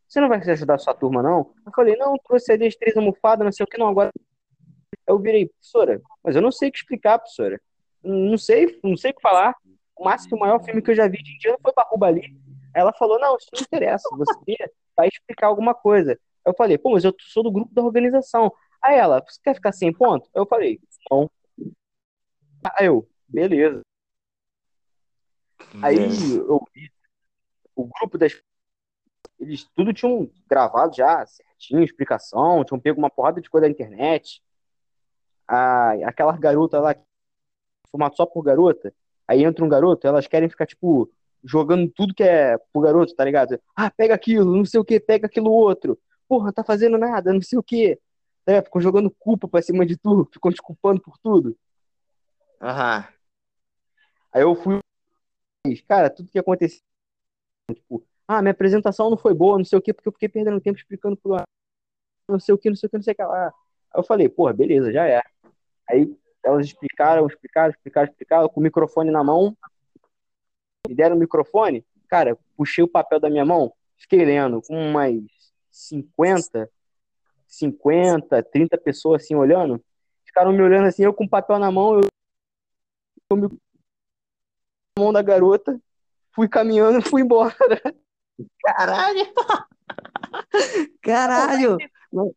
Você 0.08 0.20
não 0.20 0.28
vai 0.28 0.38
ajudar 0.38 0.74
a 0.74 0.78
sua 0.78 0.94
turma, 0.94 1.22
não? 1.22 1.52
Eu 1.64 1.72
falei: 1.74 1.96
Não, 1.96 2.16
trouxe 2.26 2.52
as 2.52 2.74
três 2.74 2.96
almofadas, 2.96 3.44
não 3.44 3.52
sei 3.52 3.64
o 3.64 3.66
que, 3.66 3.78
não. 3.78 3.88
Agora. 3.88 4.10
Eu 5.06 5.18
virei, 5.18 5.48
professora, 5.48 6.00
mas 6.22 6.36
eu 6.36 6.42
não 6.42 6.52
sei 6.52 6.68
o 6.68 6.72
que 6.72 6.78
explicar, 6.78 7.18
professora. 7.18 7.60
Não 8.02 8.38
sei, 8.38 8.78
não 8.82 8.96
sei 8.96 9.10
o 9.10 9.14
que 9.14 9.20
falar. 9.20 9.56
O 9.96 10.04
máximo, 10.04 10.36
o 10.36 10.40
maior 10.40 10.62
filme 10.62 10.80
que 10.80 10.90
eu 10.90 10.94
já 10.94 11.08
vi 11.08 11.22
de 11.22 11.34
indiano 11.34 11.58
foi 11.60 11.72
Barruba 11.74 12.06
ali. 12.06 12.36
Ela 12.74 12.92
falou: 12.92 13.18
Não, 13.18 13.36
isso 13.36 13.48
não 13.52 13.60
interessa. 13.60 14.08
Você 14.16 14.70
vai 14.96 15.08
explicar 15.08 15.48
alguma 15.48 15.74
coisa. 15.74 16.18
Eu 16.44 16.54
falei: 16.54 16.78
Pô, 16.78 16.92
mas 16.92 17.04
eu 17.04 17.14
sou 17.18 17.42
do 17.42 17.52
grupo 17.52 17.74
da 17.74 17.82
organização. 17.82 18.52
Aí 18.82 18.96
ela: 18.96 19.22
Você 19.26 19.40
quer 19.42 19.54
ficar 19.54 19.72
sem 19.72 19.92
ponto? 19.92 20.28
Eu 20.34 20.46
falei: 20.46 20.80
Não. 21.10 21.30
Aí 22.76 22.86
eu: 22.86 23.08
Beleza. 23.28 23.82
Aí 25.82 25.96
eu 25.96 26.60
vi 26.74 26.90
o 27.74 27.84
grupo 27.86 28.18
das. 28.18 28.40
Eles 29.38 29.64
tudo 29.74 29.92
tinham 29.92 30.30
gravado 30.48 30.94
já 30.94 31.24
certinho, 31.26 31.82
explicação, 31.82 32.64
tinham 32.64 32.80
pego 32.80 32.98
uma 32.98 33.10
porrada 33.10 33.40
de 33.40 33.48
coisa 33.48 33.66
da 33.66 33.70
internet. 33.70 34.42
Ah, 35.48 35.92
aquela 36.04 36.36
garota 36.36 36.78
lá, 36.78 36.94
formato 37.90 38.16
só 38.16 38.26
por 38.26 38.42
garota, 38.42 38.92
aí 39.26 39.44
entra 39.44 39.64
um 39.64 39.68
garoto, 39.68 40.06
elas 40.06 40.26
querem 40.26 40.48
ficar, 40.48 40.66
tipo, 40.66 41.10
jogando 41.42 41.90
tudo 41.90 42.14
que 42.14 42.22
é 42.22 42.56
pro 42.72 42.82
garoto, 42.82 43.14
tá 43.14 43.24
ligado? 43.24 43.60
Ah, 43.74 43.90
pega 43.90 44.14
aquilo, 44.14 44.54
não 44.54 44.64
sei 44.64 44.78
o 44.78 44.84
que, 44.84 45.00
pega 45.00 45.26
aquilo 45.26 45.50
outro. 45.50 45.98
Porra, 46.28 46.52
tá 46.52 46.62
fazendo 46.62 46.96
nada, 46.98 47.32
não 47.32 47.42
sei 47.42 47.58
o 47.58 47.62
que. 47.62 47.98
É, 48.46 48.62
ficam 48.62 48.80
jogando 48.80 49.10
culpa 49.10 49.46
pra 49.46 49.62
cima 49.62 49.84
de 49.84 49.96
tudo, 49.96 50.28
ficam 50.32 50.50
te 50.50 50.62
culpando 50.62 51.00
por 51.00 51.18
tudo. 51.18 51.56
Aham. 52.60 53.06
Aí 54.32 54.42
eu 54.42 54.54
fui 54.54 54.80
cara, 55.86 56.08
tudo 56.08 56.30
que 56.30 56.38
aconteceu, 56.38 56.80
tipo, 57.74 58.04
ah, 58.26 58.40
minha 58.40 58.52
apresentação 58.52 59.10
não 59.10 59.16
foi 59.16 59.34
boa, 59.34 59.58
não 59.58 59.64
sei 59.64 59.78
o 59.78 59.82
que, 59.82 59.92
porque 59.92 60.08
eu 60.08 60.12
fiquei 60.12 60.28
perdendo 60.28 60.60
tempo 60.60 60.78
explicando 60.78 61.16
pro 61.16 61.36
não 62.28 62.38
sei 62.38 62.54
o 62.54 62.58
que, 62.58 62.70
não 62.70 62.76
sei 62.76 62.86
o 62.86 62.90
que, 62.90 62.96
não 62.96 63.02
sei 63.02 63.12
o 63.12 63.16
que 63.16 63.22
lá. 63.22 63.46
Aí 63.46 63.52
eu 63.96 64.04
falei, 64.04 64.28
pô, 64.28 64.50
beleza, 64.52 64.92
já 64.92 65.06
é. 65.06 65.20
Aí 65.88 66.16
elas 66.42 66.66
explicaram, 66.66 67.26
explicaram, 67.26 67.70
explicaram, 67.70 68.08
explicaram, 68.08 68.48
com 68.48 68.60
o 68.60 68.62
microfone 68.62 69.10
na 69.10 69.22
mão, 69.22 69.56
me 70.88 70.94
deram 70.94 71.16
o 71.16 71.18
microfone, 71.18 71.84
cara, 72.08 72.38
puxei 72.56 72.82
o 72.82 72.88
papel 72.88 73.20
da 73.20 73.28
minha 73.28 73.44
mão, 73.44 73.72
fiquei 73.96 74.24
lendo, 74.24 74.62
com 74.62 74.74
umas 74.74 75.14
50, 75.70 76.70
50, 77.50 78.42
30 78.44 78.78
pessoas 78.78 79.22
assim 79.22 79.34
olhando, 79.34 79.82
ficaram 80.24 80.52
me 80.52 80.62
olhando 80.62 80.86
assim, 80.86 81.02
eu 81.02 81.12
com 81.12 81.26
papel 81.26 81.58
na 81.58 81.70
mão, 81.70 81.96
eu, 81.96 82.06
eu 83.30 83.58
mão 84.96 85.12
da 85.12 85.20
garota, 85.20 85.78
fui 86.32 86.48
caminhando 86.48 87.00
e 87.00 87.02
fui 87.10 87.22
embora. 87.22 87.54
Caralho! 88.62 89.34
Caralho! 91.02 91.76
Não, 92.12 92.32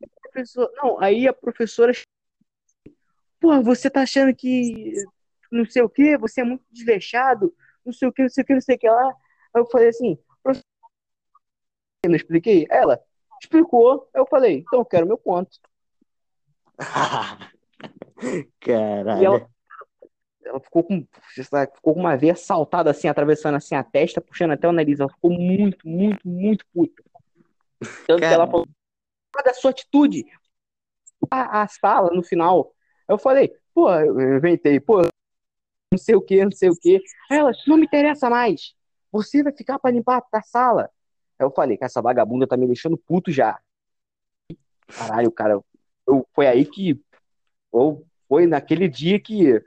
não, 0.76 1.00
aí 1.00 1.28
a 1.28 1.34
professora. 1.34 1.94
Pô, 3.40 3.62
você 3.62 3.90
tá 3.90 4.02
achando 4.02 4.34
que 4.36 4.94
não 5.52 5.66
sei 5.66 5.84
o 5.84 5.90
que, 5.90 6.18
você 6.18 6.42
é 6.42 6.44
muito 6.44 6.64
desleixado, 6.72 7.54
não 7.86 7.94
sei 7.94 8.08
o 8.08 8.12
que, 8.12 8.24
não 8.24 8.30
sei 8.30 8.44
o 8.44 8.48
que, 8.48 8.54
não 8.54 8.62
sei 8.62 8.76
o 8.76 8.80
que 8.80 8.90
lá. 8.90 9.10
Aí 9.54 9.62
eu 9.62 9.66
falei 9.68 9.90
assim, 9.90 10.18
professora, 10.42 10.66
não 12.08 12.16
expliquei? 12.16 12.66
Ela 12.70 13.00
explicou, 13.44 14.10
eu 14.14 14.26
falei, 14.26 14.60
então 14.60 14.80
eu 14.80 14.86
quero 14.86 15.06
meu 15.06 15.18
ponto. 15.18 15.60
Caralho. 18.60 19.22
E 19.22 19.26
ela, 19.26 19.50
ela 20.46 20.60
ficou 20.60 20.84
com, 20.84 21.06
ficou 21.76 21.94
com 21.94 22.00
uma 22.00 22.16
veia 22.16 22.36
saltada 22.36 22.90
assim, 22.90 23.08
atravessando 23.08 23.56
assim 23.56 23.76
a 23.76 23.84
testa, 23.84 24.22
puxando 24.22 24.52
até 24.52 24.68
o 24.68 24.72
nariz. 24.72 25.00
Ela 25.00 25.10
ficou 25.10 25.32
muito, 25.32 25.88
muito, 25.88 26.28
muito 26.28 26.66
puta. 26.74 27.04
Tanto 28.08 28.20
que 28.20 28.26
ela 28.26 28.48
falou, 28.48 28.68
da 29.44 29.54
sua 29.54 29.72
atitude. 29.72 30.26
A, 31.30 31.64
a, 31.64 31.68
sala 31.68 32.12
no 32.14 32.24
final. 32.24 32.74
Eu 33.08 33.18
falei, 33.18 33.54
pô, 33.74 33.92
eu 33.94 34.38
inventei, 34.38 34.80
pô, 34.80 35.02
não 35.92 35.98
sei 35.98 36.16
o 36.16 36.22
que, 36.22 36.44
não 36.44 36.52
sei 36.52 36.70
o 36.70 36.76
que. 36.76 37.02
Ela, 37.30 37.52
não 37.68 37.78
me 37.78 37.86
interessa 37.86 38.30
mais. 38.30 38.74
Você 39.12 39.44
vai 39.44 39.54
ficar 39.54 39.80
para 39.80 39.92
limpar 39.92 40.24
a 40.32 40.42
sala. 40.42 40.90
Aí 41.40 41.46
eu 41.46 41.52
falei, 41.52 41.78
que 41.78 41.84
essa 41.84 42.02
vagabunda 42.02 42.48
tá 42.48 42.56
me 42.58 42.68
deixando 42.68 42.98
puto 42.98 43.32
já. 43.32 43.60
Caralho, 44.88 45.32
cara, 45.32 45.60
eu, 46.08 46.28
foi 46.34 46.48
aí 46.48 46.66
que. 46.66 47.00
Ou 47.72 48.06
foi 48.28 48.46
naquele 48.46 48.88
dia 48.88 49.20
que 49.20 49.64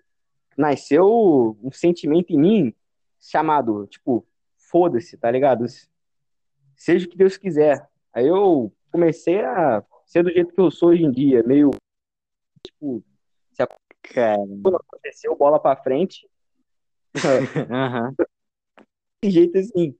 nasceu 0.57 1.57
um 1.63 1.71
sentimento 1.71 2.33
em 2.33 2.39
mim 2.39 2.75
chamado, 3.21 3.87
tipo, 3.87 4.27
foda-se, 4.57 5.17
tá 5.17 5.31
ligado? 5.31 5.65
Seja 6.77 7.07
o 7.07 7.11
que 7.11 7.17
Deus 7.17 7.37
quiser. 7.37 7.89
Aí 8.13 8.27
eu 8.27 8.73
comecei 8.91 9.41
a 9.45 9.85
ser 10.07 10.23
do 10.23 10.31
jeito 10.31 10.55
que 10.55 10.61
eu 10.61 10.71
sou 10.71 10.91
hoje 10.91 11.03
em 11.03 11.11
dia, 11.11 11.43
meio, 11.43 11.71
tipo, 12.63 13.03
se 13.53 13.63
aconteceu, 14.77 15.37
bola 15.37 15.59
pra 15.59 15.77
frente. 15.77 16.29
uhum. 17.71 18.15
De 19.23 19.31
jeito 19.31 19.59
assim. 19.59 19.97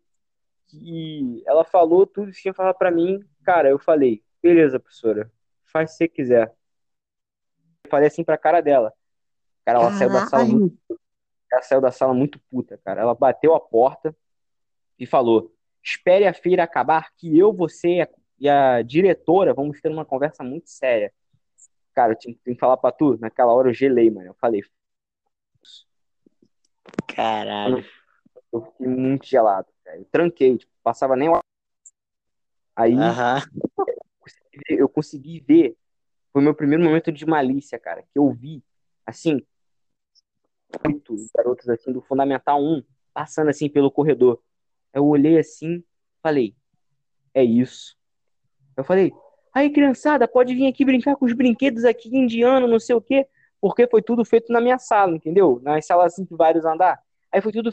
E 0.73 1.43
ela 1.47 1.65
falou 1.65 2.07
tudo 2.07 2.33
que 2.33 2.41
tinha 2.41 2.53
que 2.53 2.57
falar 2.57 2.75
pra 2.75 2.91
mim. 2.91 3.23
Cara, 3.45 3.69
eu 3.69 3.79
falei, 3.79 4.23
beleza, 4.43 4.81
professora, 4.81 5.31
faz 5.65 5.93
se 5.93 5.99
você 5.99 6.09
quiser. 6.09 6.55
Eu 7.85 7.91
falei 7.91 8.09
assim 8.09 8.25
pra 8.25 8.37
cara 8.37 8.61
dela. 8.61 8.93
Cara, 9.65 9.81
ela 9.81 9.91
saiu 9.91 10.13
da 10.13 10.27
sala 10.27 10.45
muito, 10.45 11.01
ela 11.53 11.63
saiu 11.63 11.81
da 11.81 11.91
sala 11.91 12.15
muito 12.15 12.41
puta, 12.51 12.79
cara. 12.85 13.01
Ela 13.01 13.15
bateu 13.15 13.55
a 13.55 13.61
porta 13.61 14.17
e 14.99 15.07
falou: 15.07 15.53
"Espere 15.83 16.27
a 16.27 16.35
feira 16.35 16.63
acabar 16.63 17.13
que 17.17 17.37
eu, 17.37 17.53
você 17.53 18.09
e 18.39 18.49
a 18.49 18.83
diretora 18.83 19.55
vamos 19.55 19.81
ter 19.81 19.91
uma 19.91 20.05
conversa 20.05 20.43
muito 20.43 20.71
séria." 20.71 21.13
Cara, 21.95 22.13
eu 22.13 22.19
tinha 22.19 22.35
que 22.35 22.55
falar 22.57 22.77
pra 22.77 22.93
tu, 22.93 23.17
naquela 23.19 23.53
hora 23.53 23.71
eu 23.71 23.75
gelei, 23.75 24.11
mano. 24.11 24.29
Eu 24.29 24.35
falei: 24.35 24.63
"Caralho." 27.09 27.85
Eu 28.53 28.63
fiquei 28.63 28.87
muito 28.87 29.27
gelado. 29.27 29.67
Eu 29.95 30.05
tranquei, 30.07 30.57
tipo, 30.59 30.73
passava 30.83 31.17
nem 31.17 31.29
Aí 32.75 32.95
eu 34.69 34.89
consegui 34.89 35.41
ver 35.41 35.77
foi 36.37 36.43
o 36.43 36.45
meu 36.45 36.55
primeiro 36.55 36.85
momento 36.85 37.11
de 37.11 37.25
malícia, 37.25 37.79
cara, 37.79 38.03
que 38.03 38.19
eu 38.19 38.31
vi 38.31 38.63
assim, 39.07 39.41
oito 40.85 41.17
garotos 41.35 41.67
assim 41.67 41.91
do 41.91 42.03
Fundamental 42.03 42.63
1 42.63 42.85
passando 43.15 43.49
assim 43.49 43.71
pelo 43.71 43.91
corredor. 43.91 44.43
Eu 44.93 45.07
olhei 45.07 45.39
assim, 45.39 45.83
falei, 46.23 46.55
é 47.33 47.43
isso. 47.43 47.97
Eu 48.77 48.85
falei, 48.85 49.15
aí 49.55 49.71
criançada, 49.71 50.29
pode 50.29 50.55
vir 50.55 50.67
aqui 50.67 50.85
brincar 50.85 51.17
com 51.17 51.25
os 51.25 51.33
brinquedos 51.33 51.87
aqui 51.87 52.15
indiano, 52.15 52.69
não 52.69 52.79
sei 52.79 52.95
o 52.95 53.01
quê, 53.01 53.27
porque 53.59 53.87
foi 53.87 54.03
tudo 54.03 54.23
feito 54.23 54.53
na 54.53 54.61
minha 54.61 54.79
sala, 54.79 55.17
entendeu? 55.17 55.59
Nas 55.63 55.87
salas 55.87 56.13
assim 56.13 56.25
de 56.25 56.37
vários 56.37 56.67
andar. 56.67 57.03
Aí 57.33 57.41
foi 57.41 57.53
tudo. 57.53 57.73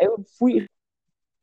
Aí 0.00 0.06
eu 0.06 0.22
fui 0.38 0.66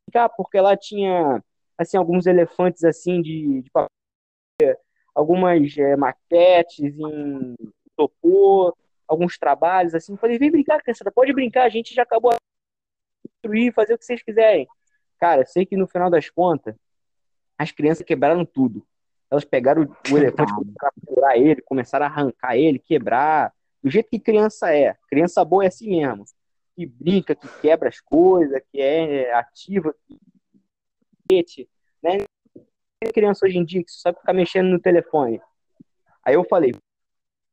brincar 0.05 0.29
porque 0.29 0.59
lá 0.59 0.75
tinha 0.75 1.43
assim 1.77 1.97
alguns 1.97 2.25
elefantes 2.25 2.83
assim 2.83 3.21
de, 3.21 3.61
de 3.61 3.69
papel, 3.71 4.77
algumas 5.15 5.77
é, 5.77 5.95
maquetes 5.95 6.97
em 6.97 7.55
topor, 7.95 8.75
alguns 9.07 9.37
trabalhos, 9.37 9.95
assim. 9.95 10.15
Falei, 10.17 10.37
vem 10.37 10.51
brincar, 10.51 10.81
criançada, 10.81 11.11
pode 11.11 11.33
brincar, 11.33 11.63
a 11.63 11.69
gente 11.69 11.93
já 11.93 12.03
acabou 12.03 12.31
de 12.31 13.29
construir, 13.29 13.73
fazer 13.73 13.93
o 13.93 13.97
que 13.97 14.05
vocês 14.05 14.23
quiserem. 14.23 14.67
Cara, 15.19 15.45
sei 15.45 15.65
que 15.65 15.75
no 15.75 15.87
final 15.87 16.09
das 16.09 16.29
contas, 16.29 16.75
as 17.57 17.71
crianças 17.71 18.05
quebraram 18.05 18.45
tudo. 18.45 18.85
Elas 19.29 19.43
pegaram 19.43 19.83
o 20.11 20.17
elefante, 20.17 20.53
começaram 20.53 21.27
a 21.27 21.37
ele, 21.37 21.61
começaram 21.61 22.05
a 22.05 22.09
arrancar 22.09 22.55
ele, 22.55 22.79
quebrar. 22.79 23.53
do 23.83 23.89
jeito 23.89 24.09
que 24.09 24.19
criança 24.19 24.73
é. 24.73 24.95
Criança 25.09 25.43
boa 25.43 25.65
é 25.65 25.67
assim 25.67 25.89
mesmo. 25.89 26.25
Que 26.79 26.85
brinca, 26.85 27.35
que 27.35 27.45
quebra 27.59 27.89
as 27.89 27.99
coisas, 27.99 28.57
que 28.71 28.79
é 28.79 29.33
ativa, 29.33 29.93
que 31.29 31.67
né? 32.01 32.19
Criança 33.13 33.45
hoje 33.45 33.57
em 33.57 33.65
dia 33.65 33.83
que 33.83 33.91
só 33.91 34.13
ficar 34.13 34.31
mexendo 34.31 34.69
no 34.69 34.79
telefone. 34.79 35.41
Aí 36.23 36.35
eu 36.35 36.45
falei, 36.45 36.73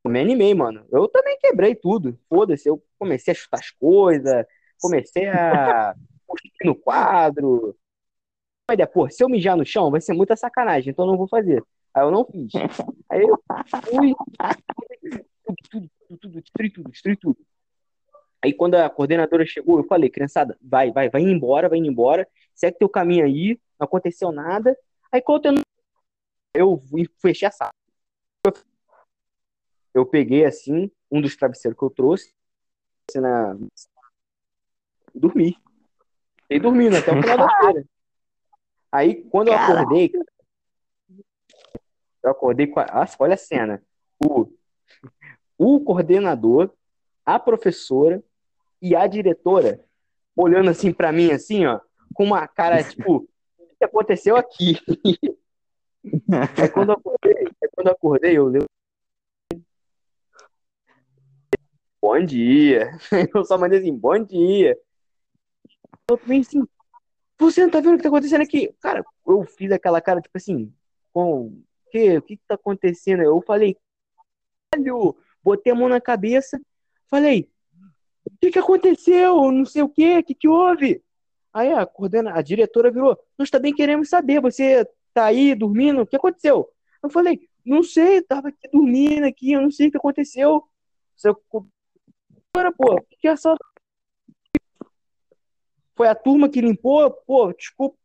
me 0.07 0.21
animei, 0.21 0.55
mano. 0.55 0.87
Eu 0.93 1.09
também 1.09 1.37
quebrei 1.41 1.75
tudo. 1.75 2.17
Foda-se, 2.29 2.69
eu 2.69 2.81
comecei 3.01 3.33
a 3.33 3.35
chutar 3.35 3.59
as 3.59 3.73
coisas, 3.73 4.47
comecei 4.81 5.27
a 5.27 5.93
no 6.63 6.77
quadro. 6.77 7.77
Mas 8.69 8.79
depois, 8.79 9.17
se 9.17 9.25
eu 9.25 9.29
mijar 9.29 9.57
no 9.57 9.67
chão, 9.67 9.91
vai 9.91 10.01
ser 10.01 10.13
muita 10.13 10.37
sacanagem, 10.37 10.93
então 10.93 11.05
eu 11.05 11.11
não 11.11 11.19
vou 11.19 11.27
fazer. 11.27 11.65
Aí 11.93 12.05
eu 12.05 12.13
não 12.13 12.25
fiz. 12.25 12.53
Aí 13.11 13.23
eu 13.23 13.43
fui. 13.87 14.15
Tudo, 15.45 15.59
tudo, 15.69 15.91
tudo, 16.09 16.19
tudo, 16.19 16.41
destruí 16.41 16.71
tudo, 16.71 16.91
destruí 16.91 17.17
tudo. 17.17 17.39
Aí 18.47 18.55
quando 18.55 18.77
a 18.77 18.89
coordenadora 18.89 19.45
chegou, 19.45 19.81
eu 19.81 19.85
falei, 19.85 20.09
criançada, 20.09 20.57
vai, 20.63 20.93
vai, 20.93 21.11
vai 21.11 21.21
embora, 21.21 21.69
vai 21.69 21.81
embora, 21.81 22.29
segue 22.55 22.79
teu 22.79 22.89
caminho 22.89 23.25
aí, 23.25 23.61
não 23.77 23.87
aconteceu 23.87 24.31
nada. 24.31 24.79
Aí 25.11 25.21
quando 25.21 25.47
eu, 26.55 26.81
eu 26.95 27.11
fechei 27.21 27.49
a 27.49 27.51
sala. 27.51 27.73
Eu 29.93 30.07
peguei 30.07 30.45
assim, 30.45 30.89
um 31.11 31.21
dos 31.21 31.35
travesseiros 31.35 31.77
que 31.77 31.85
eu 31.85 31.91
trouxe, 31.91 32.33
assim, 33.11 33.19
na... 33.19 33.59
dormi. 35.13 35.57
Fiquei 36.43 36.61
dormindo 36.61 36.99
até 36.99 37.11
o 37.11 37.21
final 37.21 37.39
da 37.39 37.59
feira. 37.59 37.85
Aí 38.93 39.25
quando 39.25 39.49
eu 39.49 39.55
acordei, 39.55 40.13
eu 42.23 42.31
acordei 42.31 42.69
com 42.69 42.79
a... 42.79 43.09
Olha 43.19 43.35
a 43.35 43.37
cena. 43.37 43.83
O, 44.25 44.53
o 45.59 45.81
coordenador, 45.81 46.73
a 47.25 47.41
professora 47.41 48.23
e 48.87 48.95
a 48.95 49.05
diretora 49.09 49.85
olhando 50.37 50.71
assim 50.71 50.93
para 50.93 51.11
mim, 51.11 51.33
assim, 51.33 51.67
ó, 51.67 51.81
com 52.15 52.25
uma 52.25 52.47
cara 52.47 52.85
tipo, 52.85 53.29
o 53.59 53.77
que 53.79 53.85
aconteceu 53.85 54.37
aqui? 54.37 54.77
aí 56.57 56.69
quando 56.69 56.91
eu 56.91 56.95
acordei, 56.95 57.37
aí, 57.37 57.69
quando 57.73 57.87
eu, 57.89 57.93
acordei 57.93 58.37
eu. 58.37 58.67
Bom 62.01 62.25
dia. 62.25 62.93
Eu 63.35 63.45
só 63.45 63.59
mandei 63.59 63.81
assim, 63.81 63.93
bom 63.93 64.17
dia. 64.23 64.79
Eu 66.09 66.17
também 66.17 66.41
assim, 66.41 66.63
você 67.37 67.63
não 67.63 67.71
tá 67.71 67.81
vendo 67.81 67.95
o 67.95 67.97
que 67.97 68.05
tá 68.05 68.09
acontecendo 68.09 68.43
aqui? 68.43 68.73
Cara, 68.81 69.05
eu 69.27 69.45
fiz 69.45 69.73
aquela 69.73 70.01
cara, 70.01 70.21
tipo 70.21 70.39
assim, 70.39 70.73
com 71.13 71.47
o 71.47 71.65
que, 71.91 72.17
o 72.17 72.23
que 72.23 72.37
que 72.37 72.43
tá 72.47 72.55
acontecendo? 72.55 73.25
Eu 73.25 73.43
falei, 73.43 73.77
caralho, 74.71 75.17
botei 75.43 75.73
a 75.73 75.75
mão 75.75 75.89
na 75.89 76.01
cabeça, 76.01 76.61
falei, 77.09 77.51
que 78.47 78.53
que 78.53 78.59
aconteceu? 78.59 79.51
Não 79.51 79.65
sei 79.65 79.83
o 79.83 79.89
que, 79.89 80.19
o 80.19 80.25
que 80.25 80.35
que 80.35 80.49
houve? 80.49 81.03
Aí 81.53 81.73
a 81.73 81.87
coordena, 81.87 82.35
a 82.35 82.43
diretora 82.43 82.91
virou, 82.91 83.19
nós 83.39 83.51
também 83.51 83.75
queremos 83.75 84.09
saber, 84.09 84.41
você 84.41 84.87
tá 85.13 85.25
aí 85.25 85.55
dormindo, 85.55 86.03
o 86.03 86.07
que 86.07 86.17
aconteceu? 86.17 86.69
Eu 87.03 87.11
falei, 87.11 87.49
não 87.65 87.83
sei, 87.83 88.23
tava 88.23 88.49
aqui 88.49 88.69
dormindo 88.71 89.25
aqui, 89.25 89.53
eu 89.53 89.63
não 89.63 89.71
sei 89.71 89.89
o 89.89 89.91
que 89.91 89.97
aconteceu. 89.97 90.63
Você, 91.17 91.29
agora, 91.29 92.73
pô, 92.73 92.95
o 92.95 93.03
que 93.19 93.27
é 93.27 93.31
essa 93.31 93.55
foi 95.95 96.09
a 96.09 96.15
turma 96.15 96.49
que 96.49 96.61
limpou, 96.61 97.11
pô, 97.27 97.53
desculpa, 97.53 97.97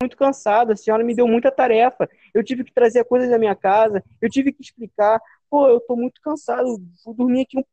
muito 0.00 0.16
cansado, 0.16 0.72
a 0.72 0.76
senhora 0.76 1.02
me 1.02 1.14
deu 1.14 1.26
muita 1.26 1.50
tarefa, 1.50 2.08
eu 2.34 2.44
tive 2.44 2.64
que 2.64 2.72
trazer 2.72 3.04
coisas 3.04 3.30
da 3.30 3.38
minha 3.38 3.54
casa, 3.54 4.04
eu 4.20 4.28
tive 4.28 4.52
que 4.52 4.62
explicar, 4.62 5.20
pô, 5.48 5.68
eu 5.68 5.80
tô 5.80 5.96
muito 5.96 6.20
cansado, 6.20 6.76
vou 7.04 7.14
dormir 7.14 7.42
aqui 7.42 7.58
um 7.58 7.64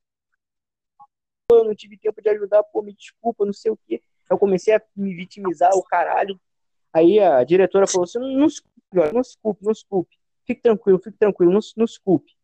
eu 1.57 1.63
não 1.63 1.75
tive 1.75 1.97
tempo 1.97 2.21
de 2.21 2.29
ajudar, 2.29 2.63
pô, 2.63 2.81
me 2.81 2.93
desculpa, 2.93 3.45
não 3.45 3.53
sei 3.53 3.71
o 3.71 3.77
quê. 3.87 4.01
Eu 4.29 4.37
comecei 4.37 4.75
a 4.75 4.81
me 4.95 5.13
vitimizar, 5.13 5.71
o 5.73 5.83
caralho. 5.83 6.39
Aí 6.93 7.19
a 7.19 7.43
diretora 7.43 7.88
falou 7.88 8.03
assim, 8.03 8.19
não, 8.19 8.29
não 8.29 8.49
se 8.49 8.62
culpe, 8.62 9.13
não 9.13 9.23
se 9.23 9.38
culpe, 9.41 9.65
não 9.65 9.73
se 9.73 9.85
culpe. 9.85 10.17
Fique 10.45 10.62
tranquilo, 10.62 10.99
fique 10.99 11.17
tranquilo, 11.17 11.51
não, 11.51 11.59
não 11.77 11.88
se 11.88 11.99
culpe. 11.99 12.35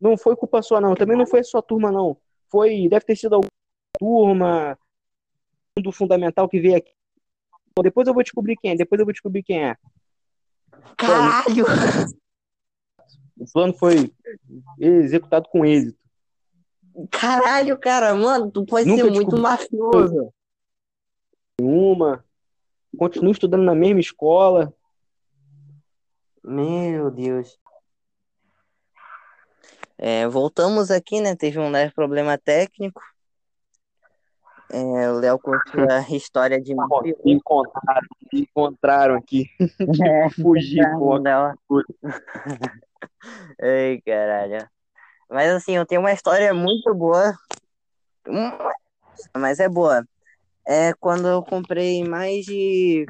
Não 0.00 0.16
foi 0.16 0.36
culpa 0.36 0.62
sua, 0.62 0.80
não. 0.80 0.94
Também 0.94 1.16
não 1.16 1.26
foi 1.26 1.40
a 1.40 1.44
sua 1.44 1.62
turma, 1.62 1.90
não. 1.90 2.16
Foi, 2.48 2.88
deve 2.88 3.04
ter 3.04 3.16
sido 3.16 3.34
alguma 3.34 3.50
turma 3.98 4.78
do 5.82 5.92
fundamental 5.92 6.48
que 6.48 6.60
veio 6.60 6.76
aqui. 6.76 6.92
Depois 7.82 8.08
eu 8.08 8.14
vou 8.14 8.22
descobrir 8.22 8.56
quem 8.56 8.70
é, 8.70 8.76
depois 8.76 8.98
eu 8.98 9.04
vou 9.04 9.12
descobrir 9.12 9.42
quem 9.42 9.68
é. 9.68 9.76
Caralho! 10.96 11.64
O 13.38 13.52
plano 13.52 13.74
foi 13.74 14.10
executado 14.78 15.48
com 15.50 15.64
êxito. 15.64 15.98
Caralho, 17.10 17.78
cara, 17.78 18.14
mano, 18.14 18.50
tu 18.50 18.64
pode 18.64 18.88
Nunca 18.88 19.04
ser 19.04 19.10
muito 19.10 19.36
mafioso. 19.36 20.32
Uma. 21.60 22.24
Continuo 22.96 23.32
estudando 23.32 23.62
na 23.62 23.74
mesma 23.74 24.00
escola. 24.00 24.72
Meu 26.42 27.10
Deus. 27.10 27.58
É, 29.98 30.26
voltamos 30.28 30.90
aqui, 30.90 31.20
né? 31.20 31.34
Teve 31.34 31.58
um 31.58 31.70
leve 31.70 31.92
problema 31.92 32.38
técnico. 32.38 33.02
É, 34.70 35.10
o 35.10 35.20
Léo 35.20 35.38
contou 35.38 35.86
a 35.90 36.00
história 36.14 36.60
de 36.60 36.74
mafioso. 36.74 37.16
Me 37.24 37.32
encontraram, 37.32 38.08
me 38.32 38.40
encontraram 38.40 39.14
aqui. 39.16 39.46
É, 40.06 40.30
Fugir 40.30 40.84
com 40.98 41.14
a. 41.26 41.54
Ai, 43.60 44.00
caralho. 44.04 44.75
Mas 45.28 45.50
assim, 45.50 45.76
eu 45.76 45.86
tenho 45.86 46.00
uma 46.00 46.12
história 46.12 46.52
muito 46.54 46.94
boa. 46.94 47.36
Mas 49.36 49.58
é 49.60 49.68
boa. 49.68 50.06
É 50.66 50.92
quando 50.94 51.28
eu 51.28 51.42
comprei 51.42 52.04
mais 52.04 52.44
de. 52.44 53.06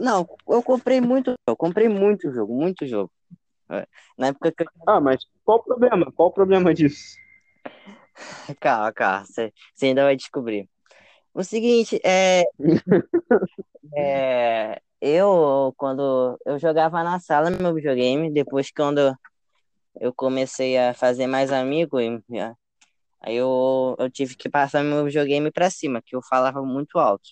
Não, 0.00 0.26
eu 0.48 0.62
comprei 0.62 1.00
muito. 1.00 1.34
Eu 1.46 1.56
comprei 1.56 1.88
muito 1.88 2.32
jogo, 2.32 2.54
muito 2.54 2.86
jogo. 2.86 3.10
É, 3.70 3.86
Na 4.18 4.28
época 4.28 4.52
que 4.52 4.62
eu. 4.62 4.66
Ah, 4.86 5.00
mas 5.00 5.24
qual 5.44 5.58
o 5.58 5.62
problema? 5.64 6.12
Qual 6.12 6.28
o 6.28 6.32
problema 6.32 6.74
disso? 6.74 7.16
Calma, 8.60 8.92
calma, 8.92 9.24
você 9.24 9.52
você 9.74 9.86
ainda 9.86 10.04
vai 10.04 10.16
descobrir. 10.16 10.68
O 11.32 11.42
seguinte, 11.42 12.00
é. 12.04 12.44
é, 13.96 14.80
eu, 15.00 15.74
quando 15.76 16.38
eu 16.46 16.58
jogava 16.58 17.02
na 17.02 17.18
sala 17.18 17.50
meu 17.50 17.74
videogame, 17.74 18.32
depois 18.32 18.70
quando 18.70 19.14
eu 20.00 20.12
comecei 20.14 20.78
a 20.78 20.94
fazer 20.94 21.26
mais 21.26 21.52
amigos, 21.52 22.02
e- 22.02 22.20
aí 23.20 23.36
eu, 23.36 23.96
eu 23.98 24.10
tive 24.10 24.36
que 24.36 24.48
passar 24.48 24.82
meu 24.84 25.04
videogame 25.04 25.50
pra 25.50 25.70
cima, 25.70 26.02
que 26.02 26.16
eu 26.16 26.22
falava 26.22 26.62
muito 26.62 26.98
alto. 26.98 27.30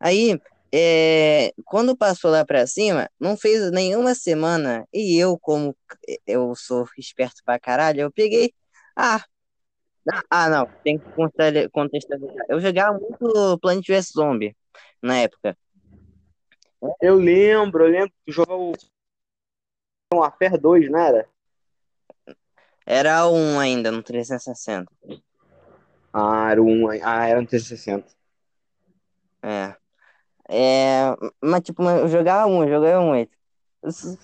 Aí, 0.00 0.40
é, 0.74 1.52
quando 1.64 1.96
passou 1.96 2.30
lá 2.30 2.44
pra 2.44 2.66
cima, 2.66 3.10
não 3.20 3.36
fez 3.36 3.70
nenhuma 3.72 4.14
semana, 4.14 4.86
e 4.92 5.18
eu, 5.18 5.38
como 5.38 5.76
eu 6.26 6.54
sou 6.56 6.86
esperto 6.98 7.42
pra 7.44 7.58
caralho, 7.60 8.02
eu 8.02 8.12
peguei. 8.12 8.52
Ah, 8.96 9.24
ah, 10.30 10.48
não, 10.48 10.66
tem 10.82 10.98
que 10.98 11.04
contextualizar. 11.70 12.46
Eu 12.48 12.60
jogava 12.60 12.98
muito 12.98 13.58
Plant 13.60 13.86
vs 13.86 14.12
Zombie 14.12 14.56
na 15.02 15.18
época. 15.18 15.56
Eu 17.00 17.16
lembro, 17.16 17.84
eu 17.84 17.90
lembro 17.90 18.12
que 18.24 18.32
jogava 18.32 18.72
o 20.14 20.22
Affair 20.22 20.58
2, 20.58 20.90
não 20.90 20.98
era? 20.98 21.28
Era 22.92 23.24
um 23.28 23.60
ainda 23.60 23.92
no 23.92 24.02
360. 24.02 24.90
Ah, 26.12 26.50
era 26.50 26.60
um. 26.60 26.88
Ah, 27.04 27.24
era 27.28 27.38
um 27.38 27.46
360. 27.46 28.04
É. 29.44 29.76
É, 30.48 31.14
mas 31.40 31.60
tipo, 31.60 31.84
eu 31.84 32.08
jogava 32.08 32.48
muito, 32.50 32.68
eu 32.68 32.80
jogava 32.80 33.00
muito. 33.06 33.30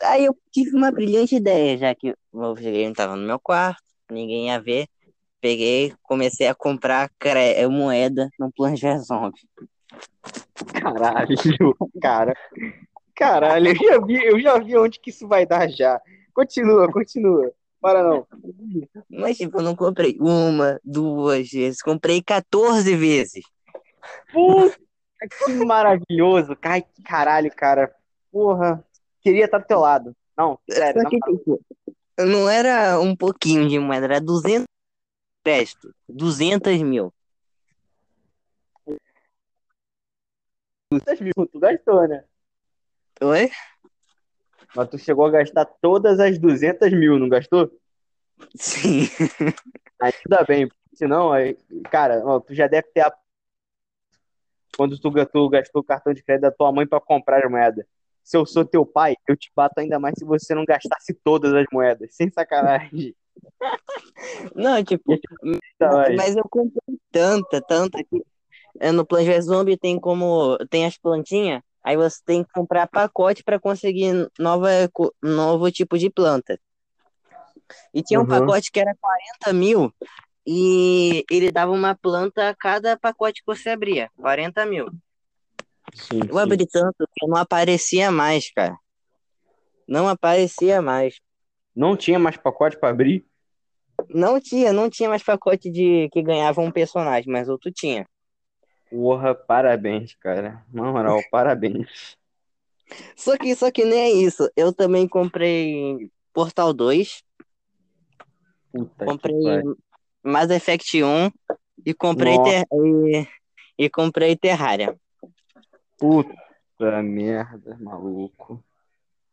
Aí 0.02 0.24
eu 0.24 0.36
tive 0.50 0.76
uma 0.76 0.90
brilhante 0.90 1.36
ideia, 1.36 1.78
já 1.78 1.94
que 1.94 2.10
o 2.32 2.40
meu 2.40 2.56
videogame 2.56 2.92
tava 2.92 3.14
no 3.14 3.24
meu 3.24 3.38
quarto, 3.38 3.84
ninguém 4.10 4.48
ia 4.48 4.60
ver. 4.60 4.88
Peguei, 5.40 5.94
comecei 6.02 6.48
a 6.48 6.54
comprar 6.56 7.08
cre- 7.20 7.68
moeda 7.68 8.28
no 8.36 8.50
Plant 8.50 8.80
vs 8.80 9.06
Zombie. 9.06 9.48
Caralho, 10.82 11.36
cara. 12.02 12.34
Caralho, 13.14 13.68
eu 13.68 13.76
já 13.76 14.04
vi, 14.04 14.24
eu 14.24 14.40
já 14.40 14.58
vi 14.58 14.76
onde 14.76 14.98
que 14.98 15.10
isso 15.10 15.28
vai 15.28 15.46
dar 15.46 15.70
já. 15.70 16.00
Continua, 16.34 16.90
continua. 16.90 17.52
Para 17.80 18.02
não. 18.02 18.26
Mas 19.08 19.36
tipo, 19.36 19.58
eu 19.58 19.62
não 19.62 19.76
comprei 19.76 20.16
uma, 20.20 20.80
duas 20.84 21.48
vezes, 21.50 21.82
comprei 21.82 22.22
14 22.22 22.96
vezes. 22.96 23.44
Puta, 24.32 24.76
que 25.44 25.52
maravilhoso. 25.64 26.56
Ai, 26.62 26.82
que 26.82 27.02
caralho, 27.02 27.50
cara. 27.54 27.94
Porra. 28.32 28.84
Queria 29.20 29.44
estar 29.44 29.58
do 29.58 29.66
teu 29.66 29.80
lado. 29.80 30.16
Não, 30.36 30.58
sério. 30.70 31.02
Só 31.02 31.08
que, 31.08 31.18
não- 31.18 31.36
tipo, 31.38 31.60
não 32.18 32.48
era 32.48 33.00
um 33.00 33.14
pouquinho 33.16 33.68
de 33.68 33.78
moeda, 33.78 34.06
era 34.06 34.20
200 34.20 34.66
crédito, 35.44 35.94
200 36.08 36.82
mil. 36.82 37.12
200 40.90 41.20
mil, 41.20 41.32
tu 41.50 41.58
gastou, 41.58 42.06
né? 42.08 42.24
Oi? 43.20 43.50
Mas 44.76 44.88
tu 44.90 44.98
chegou 44.98 45.24
a 45.24 45.30
gastar 45.30 45.64
todas 45.80 46.20
as 46.20 46.38
200 46.38 46.92
mil, 46.92 47.18
não 47.18 47.28
gastou? 47.28 47.70
Sim. 48.54 49.08
Ainda 50.00 50.44
bem, 50.46 50.68
senão, 50.94 51.30
cara, 51.90 52.22
ó, 52.24 52.38
tu 52.38 52.54
já 52.54 52.66
deve 52.66 52.86
ter. 52.92 53.00
a- 53.00 53.16
Quando 54.76 54.98
tu, 54.98 55.10
tu 55.32 55.48
gastou 55.48 55.80
o 55.80 55.84
cartão 55.84 56.12
de 56.12 56.22
crédito 56.22 56.42
da 56.42 56.50
tua 56.50 56.70
mãe 56.70 56.86
pra 56.86 57.00
comprar 57.00 57.42
as 57.44 57.50
moedas. 57.50 57.86
Se 58.22 58.36
eu 58.36 58.44
sou 58.44 58.64
teu 58.64 58.84
pai, 58.84 59.14
eu 59.26 59.36
te 59.36 59.50
bato 59.54 59.80
ainda 59.80 59.98
mais 59.98 60.14
se 60.18 60.24
você 60.24 60.54
não 60.54 60.64
gastasse 60.64 61.14
todas 61.24 61.54
as 61.54 61.64
moedas. 61.72 62.14
Sem 62.14 62.30
sacanagem. 62.30 63.14
Não, 64.54 64.82
tipo, 64.84 65.18
Sacanagem. 65.78 66.16
mas 66.16 66.36
eu 66.36 66.44
comprei 66.50 66.98
tanta, 67.10 67.60
tanta 67.62 68.02
que 68.04 68.22
é, 68.80 68.90
no 68.92 69.06
Plants 69.06 69.44
Zombie 69.46 69.76
tem 69.78 69.98
como 69.98 70.58
tem 70.68 70.84
as 70.84 70.98
plantinhas, 70.98 71.62
aí 71.86 71.96
você 71.96 72.20
tem 72.26 72.42
que 72.42 72.50
comprar 72.52 72.88
pacote 72.88 73.44
para 73.44 73.60
conseguir 73.60 74.28
nova, 74.40 74.68
novo 75.22 75.70
tipo 75.70 75.96
de 75.96 76.10
planta. 76.10 76.58
E 77.94 78.02
tinha 78.02 78.18
um 78.18 78.24
Uhum. 78.24 78.28
pacote 78.28 78.72
que 78.72 78.80
era 78.80 78.92
40 79.00 79.52
mil 79.52 79.94
e 80.44 81.24
ele 81.30 81.52
dava 81.52 81.70
uma 81.70 81.94
planta 81.94 82.48
a 82.48 82.56
cada 82.56 82.96
pacote 82.98 83.40
que 83.40 83.46
você 83.46 83.70
abria, 83.70 84.10
40 84.16 84.66
mil. 84.66 84.86
Sim, 85.94 86.18
Eu 86.28 86.36
abri 86.38 86.66
tanto 86.66 87.08
que 87.14 87.24
não 87.24 87.36
aparecia 87.36 88.10
mais, 88.10 88.50
cara. 88.50 88.76
Não 89.86 90.08
aparecia 90.08 90.82
mais. 90.82 91.20
Não 91.74 91.96
tinha 91.96 92.18
mais 92.18 92.36
pacote 92.36 92.76
pra 92.76 92.88
abrir? 92.88 93.24
Não 94.08 94.40
tinha, 94.40 94.72
não 94.72 94.90
tinha 94.90 95.08
mais 95.08 95.22
pacote 95.22 95.70
de 95.70 96.08
que 96.10 96.20
ganhava 96.20 96.60
um 96.60 96.72
personagem, 96.72 97.32
mas 97.32 97.48
outro 97.48 97.70
tinha. 97.70 98.04
Porra, 98.90 99.34
parabéns, 99.34 100.14
cara. 100.14 100.64
Na 100.72 100.90
moral, 100.92 101.20
parabéns. 101.30 102.16
Só 103.16 103.36
que, 103.36 103.54
só 103.54 103.70
que 103.70 103.84
nem 103.84 103.98
é 103.98 104.10
isso. 104.12 104.50
Eu 104.56 104.72
também 104.72 105.08
comprei 105.08 106.10
Portal 106.32 106.72
2, 106.72 107.24
Puta 108.72 109.04
comprei. 109.04 109.62
Mass 110.22 110.50
Effect 110.50 111.02
1 111.02 111.30
e 111.84 111.94
comprei. 111.94 112.36
Ter- 112.42 112.66
e, 112.72 113.28
e 113.78 113.90
comprei 113.90 114.36
Terraria. 114.36 114.98
Puta 115.98 117.02
merda, 117.02 117.76
maluco. 117.80 118.62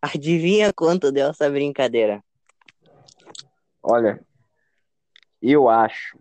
Adivinha 0.02 0.74
quanto 0.74 1.12
deu 1.12 1.30
essa 1.30 1.50
brincadeira? 1.50 2.24
Olha, 3.82 4.22
eu 5.42 5.68
acho 5.68 6.18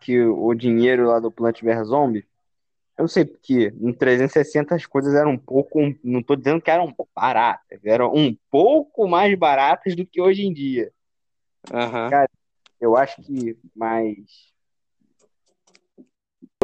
que 0.00 0.20
o 0.22 0.54
dinheiro 0.54 1.06
lá 1.06 1.18
do 1.18 1.30
Plant 1.30 1.62
vs 1.62 1.88
Zombie, 1.88 2.26
eu 2.96 3.02
não 3.02 3.08
sei 3.08 3.24
porque, 3.26 3.70
no 3.76 3.94
360 3.94 4.74
as 4.74 4.86
coisas 4.86 5.14
eram 5.14 5.32
um 5.32 5.38
pouco, 5.38 5.78
não 6.02 6.22
tô 6.22 6.34
dizendo 6.34 6.62
que 6.62 6.70
eram 6.70 6.94
baratas, 7.14 7.78
eram 7.84 8.12
um 8.14 8.34
pouco 8.50 9.06
mais 9.06 9.36
baratas 9.38 9.94
do 9.94 10.06
que 10.06 10.20
hoje 10.20 10.46
em 10.46 10.52
dia. 10.52 10.90
Aham. 11.72 12.10
Cara, 12.10 12.30
Eu 12.80 12.96
acho 12.96 13.22
que 13.22 13.58
mais 13.74 14.16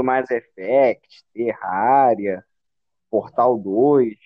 mais 0.03 0.31
Effect, 0.31 1.25
Terraria, 1.33 2.45
Portal 3.11 3.59
2. 3.59 4.17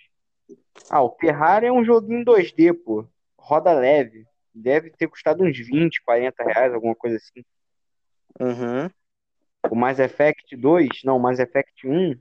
Ah, 0.88 1.03
o 1.03 1.11
Terraria 1.11 1.69
é 1.69 1.73
um 1.73 1.85
joguinho 1.85 2.25
2D, 2.25 2.73
pô. 2.73 3.05
Roda 3.37 3.73
leve. 3.73 4.27
Deve 4.55 4.90
ter 4.90 5.09
custado 5.09 5.45
uns 5.45 5.59
20, 5.59 6.03
40 6.03 6.42
reais, 6.45 6.73
alguma 6.73 6.95
coisa 6.95 7.16
assim. 7.16 7.45
Uhum. 8.40 8.90
O 9.70 9.76
Mass 9.76 9.98
Effect 9.98 10.57
2, 10.57 11.02
não, 11.05 11.16
o 11.16 11.20
Mass 11.20 11.38
Effect 11.38 11.87
1 11.87 12.18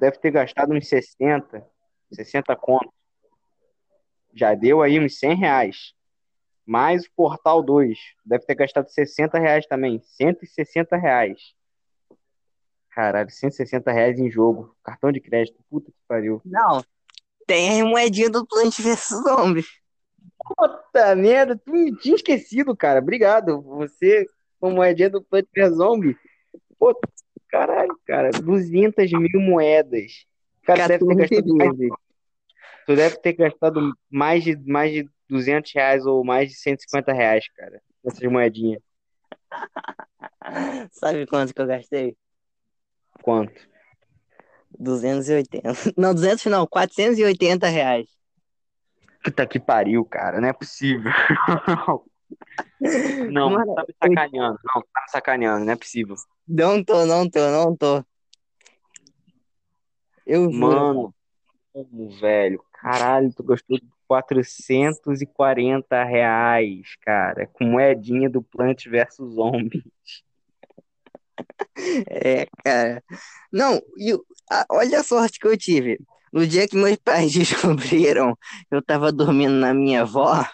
deve 0.00 0.18
ter 0.18 0.30
gastado 0.30 0.72
uns 0.72 0.88
60, 0.88 1.66
60 2.12 2.56
conto. 2.56 2.92
Já 4.34 4.54
deu 4.54 4.82
aí 4.82 4.98
uns 4.98 5.18
100 5.18 5.36
reais. 5.36 5.94
Mais 6.66 7.04
o 7.04 7.12
Portal 7.14 7.62
2, 7.62 7.98
deve 8.24 8.44
ter 8.44 8.54
gastado 8.54 8.88
60 8.88 9.38
reais 9.38 9.66
também. 9.66 10.00
160 10.02 10.96
reais. 10.96 11.54
Caralho, 12.90 13.30
160 13.30 13.92
reais 13.92 14.18
em 14.18 14.30
jogo. 14.30 14.74
Cartão 14.82 15.12
de 15.12 15.20
crédito, 15.20 15.58
puta 15.68 15.90
que 15.90 15.98
pariu. 16.08 16.40
Não, 16.44 16.82
tem 17.46 17.80
a 17.80 17.84
moedinha 17.84 18.30
do 18.30 18.46
Plant 18.46 18.80
vs 18.80 19.08
Zombie. 19.22 19.64
Puta 20.38 21.14
merda, 21.14 21.56
tu 21.56 21.72
me 21.72 21.96
tinha 21.98 22.14
esquecido, 22.14 22.76
cara. 22.76 23.00
Obrigado. 23.00 23.60
Você, 23.62 24.26
como 24.60 24.82
é 24.82 24.94
dia 24.94 25.10
do 25.10 25.22
Plant 25.22 25.46
vs 25.54 25.76
Zombie. 25.76 26.16
Pô, 26.84 27.00
caralho, 27.48 27.98
cara. 28.04 28.30
200 28.30 29.10
mil 29.12 29.40
moedas. 29.40 30.26
Cara, 30.64 30.86
deve 30.86 31.06
ter 31.06 31.16
14 31.16 31.16
gastado 31.16 31.56
mais, 31.56 31.78
vezes. 31.78 31.94
tu 32.86 32.96
deve 32.96 33.16
ter 33.16 33.32
gastado 33.32 33.98
mais 34.10 34.44
de, 34.44 34.56
mais 34.70 34.92
de 34.92 35.08
200 35.26 35.72
reais 35.72 36.04
ou 36.04 36.22
mais 36.22 36.50
de 36.50 36.56
150 36.56 37.10
reais, 37.10 37.48
cara. 37.56 37.80
Nessas 38.04 38.30
moedinhas. 38.30 38.82
Sabe 40.92 41.26
quanto 41.26 41.54
que 41.54 41.62
eu 41.62 41.66
gastei? 41.66 42.14
Quanto? 43.22 43.66
280. 44.78 45.72
Não, 45.96 46.12
200 46.12 46.44
não, 46.46 46.66
480 46.66 47.66
reais. 47.66 48.08
Puta 49.22 49.46
que 49.46 49.58
pariu, 49.58 50.04
cara. 50.04 50.38
Não 50.38 50.48
é 50.48 50.52
possível. 50.52 51.10
Não, 53.30 53.50
Mano, 53.50 53.74
tá 53.74 53.84
me 53.86 53.94
sacaneando. 54.02 54.58
Não, 54.64 54.82
tá 54.82 55.00
me 55.02 55.10
sacaneando. 55.10 55.64
Não 55.64 55.72
é 55.72 55.76
possível. 55.76 56.16
Não 56.46 56.84
tô, 56.84 57.06
não 57.06 57.28
tô, 57.28 57.50
não 57.50 57.76
tô. 57.76 58.04
Eu 60.26 60.44
juro. 60.44 60.54
Mano, 60.58 61.14
como, 61.72 62.10
velho? 62.18 62.62
Caralho, 62.72 63.32
tu 63.34 63.42
gastou 63.42 63.78
440 64.06 66.04
reais, 66.04 66.94
cara, 67.00 67.46
com 67.46 67.64
moedinha 67.64 68.28
do 68.28 68.42
Plant 68.42 68.84
vs 68.86 69.16
Zombie. 69.16 69.82
É, 72.08 72.46
cara. 72.64 73.02
Não, 73.52 73.80
e 73.96 74.12
o- 74.14 74.24
a- 74.50 74.66
olha 74.70 75.00
a 75.00 75.04
sorte 75.04 75.38
que 75.38 75.46
eu 75.46 75.56
tive. 75.56 75.98
No 76.32 76.46
dia 76.46 76.68
que 76.68 76.76
meus 76.76 76.96
pais 76.96 77.32
descobriram, 77.32 78.36
eu 78.70 78.82
tava 78.82 79.10
dormindo 79.12 79.54
na 79.54 79.72
minha 79.72 80.02
avó. 80.02 80.44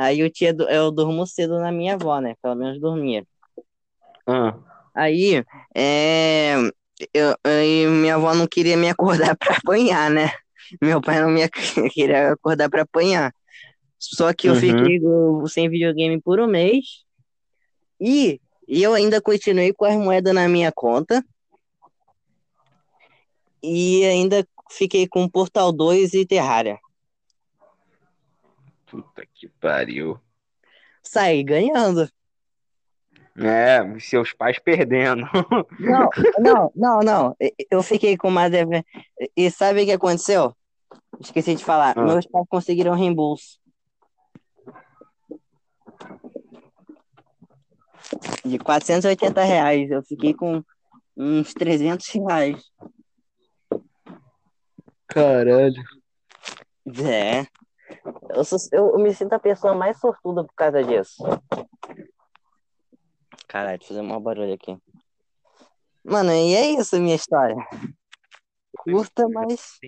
Aí 0.00 0.20
eu 0.20 0.30
tinha, 0.30 0.54
eu 0.70 0.90
durmo 0.90 1.26
cedo 1.26 1.58
na 1.58 1.70
minha 1.70 1.92
avó, 1.94 2.18
né? 2.20 2.34
Pelo 2.42 2.54
menos 2.54 2.80
dormia. 2.80 3.22
Ah, 4.26 4.56
Aí, 4.94 5.44
é, 5.74 6.54
eu, 7.12 7.34
aí 7.44 7.86
minha 7.86 8.14
avó 8.14 8.34
não 8.34 8.46
queria 8.46 8.78
me 8.78 8.88
acordar 8.88 9.36
pra 9.38 9.56
apanhar, 9.56 10.10
né? 10.10 10.30
Meu 10.80 11.02
pai 11.02 11.20
não 11.20 11.30
me 11.30 11.46
queria 11.92 12.32
acordar 12.32 12.70
pra 12.70 12.82
apanhar. 12.82 13.34
Só 13.98 14.32
que 14.32 14.48
eu 14.48 14.54
Uhum. 14.54 14.60
fiquei 14.60 15.00
sem 15.48 15.68
videogame 15.68 16.18
por 16.18 16.40
um 16.40 16.46
mês. 16.46 17.04
E, 18.00 18.40
e 18.66 18.82
eu 18.82 18.94
ainda 18.94 19.20
continuei 19.20 19.74
com 19.74 19.84
as 19.84 19.96
moedas 19.96 20.34
na 20.34 20.48
minha 20.48 20.72
conta. 20.72 21.22
E 23.62 24.02
ainda 24.06 24.46
fiquei 24.70 25.06
com 25.06 25.28
Portal 25.28 25.70
2 25.72 26.14
e 26.14 26.24
Terraria. 26.24 26.78
Puta 28.90 29.24
que 29.32 29.48
pariu. 29.60 30.18
Saí 31.02 31.42
ganhando. 31.42 32.10
É, 33.38 33.80
seus 34.00 34.32
pais 34.32 34.58
perdendo. 34.58 35.22
Não, 35.78 36.10
não, 36.38 36.72
não, 36.74 37.00
não. 37.00 37.36
Eu 37.70 37.82
fiquei 37.82 38.16
com 38.16 38.28
uma 38.28 38.50
deve... 38.50 38.84
E 39.36 39.50
sabe 39.50 39.82
o 39.82 39.84
que 39.86 39.92
aconteceu? 39.92 40.54
Esqueci 41.20 41.54
de 41.54 41.64
falar. 41.64 41.96
Ah. 41.96 42.02
Meus 42.02 42.26
pais 42.26 42.46
conseguiram 42.48 42.94
reembolso. 42.94 43.58
De 48.44 48.58
480 48.58 49.42
reais. 49.42 49.90
Eu 49.90 50.02
fiquei 50.02 50.34
com 50.34 50.62
uns 51.16 51.54
300 51.54 52.06
reais. 52.08 52.62
Caralho. 55.06 55.82
É. 57.04 57.46
Eu, 58.30 58.44
sou- 58.44 58.58
eu, 58.72 58.92
eu 58.92 58.98
me 58.98 59.12
sinto 59.14 59.32
a 59.32 59.38
pessoa 59.38 59.74
mais 59.74 59.98
sortuda 59.98 60.44
por 60.44 60.54
causa 60.54 60.82
disso. 60.82 61.22
Caralho, 63.48 63.78
deixa 63.78 63.92
eu 63.92 63.98
fazer 63.98 64.12
um 64.12 64.20
barulho 64.20 64.54
aqui. 64.54 64.76
Mano, 66.04 66.32
e 66.32 66.54
é 66.54 66.70
isso 66.72 66.96
a 66.96 66.98
minha 66.98 67.14
história. 67.16 67.56
Curta, 68.78 69.28
mas. 69.28 69.78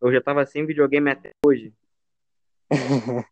Eu 0.00 0.12
já 0.12 0.20
tava 0.20 0.44
sem 0.46 0.66
videogame 0.66 1.10
até 1.10 1.32
hoje. 1.44 1.72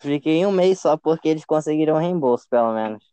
Fiquei 0.00 0.44
um 0.44 0.52
mês 0.52 0.80
só 0.80 0.96
porque 0.96 1.28
eles 1.28 1.44
conseguiram 1.44 1.96
reembolso, 1.98 2.46
pelo 2.48 2.74
menos. 2.74 3.04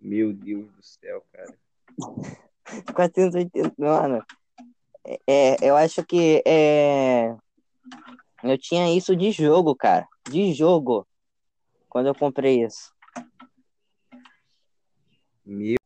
Meu 0.00 0.32
Deus 0.32 0.70
do 0.72 0.82
céu, 0.82 1.24
cara. 1.32 1.54
480, 2.94 3.74
mano. 3.78 4.24
É, 5.26 5.56
eu 5.66 5.76
acho 5.76 6.04
que 6.04 6.42
é, 6.46 7.34
eu 8.42 8.58
tinha 8.58 8.94
isso 8.94 9.14
de 9.14 9.30
jogo, 9.30 9.74
cara. 9.74 10.06
De 10.28 10.52
jogo. 10.52 11.06
Quando 11.88 12.06
eu 12.06 12.14
comprei 12.14 12.64
isso. 12.64 12.92
Meu, 15.44 15.76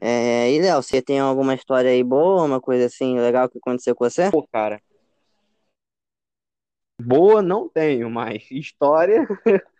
É, 0.00 0.52
e 0.52 0.60
Léo, 0.60 0.82
você 0.82 1.02
tem 1.02 1.18
alguma 1.18 1.54
história 1.54 1.90
aí 1.90 2.04
boa, 2.04 2.44
uma 2.44 2.60
coisa 2.60 2.86
assim 2.86 3.18
legal 3.18 3.48
que 3.48 3.58
aconteceu 3.58 3.94
com 3.94 4.08
você? 4.08 4.30
pô, 4.30 4.46
cara. 4.46 4.80
Boa 7.00 7.42
não 7.42 7.68
tenho, 7.68 8.10
mas 8.10 8.50
história. 8.50 9.26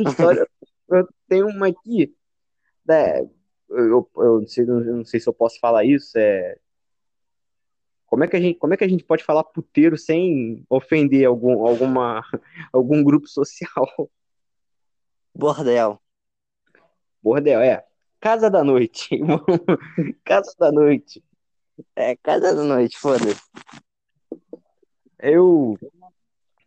História. 0.00 0.46
Eu 0.88 1.08
tenho 1.28 1.48
uma 1.48 1.68
aqui. 1.68 2.14
eu, 3.68 3.76
eu, 3.76 4.10
eu 4.16 4.40
não 4.40 4.46
sei, 4.46 4.64
eu 4.64 4.96
não 4.96 5.04
sei 5.04 5.20
se 5.20 5.28
eu 5.28 5.34
posso 5.34 5.58
falar 5.60 5.84
isso. 5.84 6.16
É, 6.18 6.58
como 8.08 8.24
é 8.24 8.26
que 8.26 8.36
a 8.36 8.40
gente, 8.40 8.58
como 8.58 8.72
é 8.72 8.76
que 8.76 8.84
a 8.84 8.88
gente 8.88 9.04
pode 9.04 9.22
falar 9.22 9.44
puteiro 9.44 9.96
sem 9.98 10.64
ofender 10.68 11.26
algum, 11.26 11.66
alguma, 11.66 12.22
algum 12.72 13.04
grupo 13.04 13.28
social? 13.28 14.10
Bordel. 15.34 16.00
Bordel, 17.22 17.60
é. 17.60 17.84
Casa 18.18 18.50
da 18.50 18.64
noite. 18.64 19.10
Casa 20.24 20.54
da 20.58 20.72
noite. 20.72 21.22
É, 21.94 22.16
casa 22.16 22.56
da 22.56 22.64
noite, 22.64 22.98
foda-se. 22.98 23.40
Eu, 25.20 25.78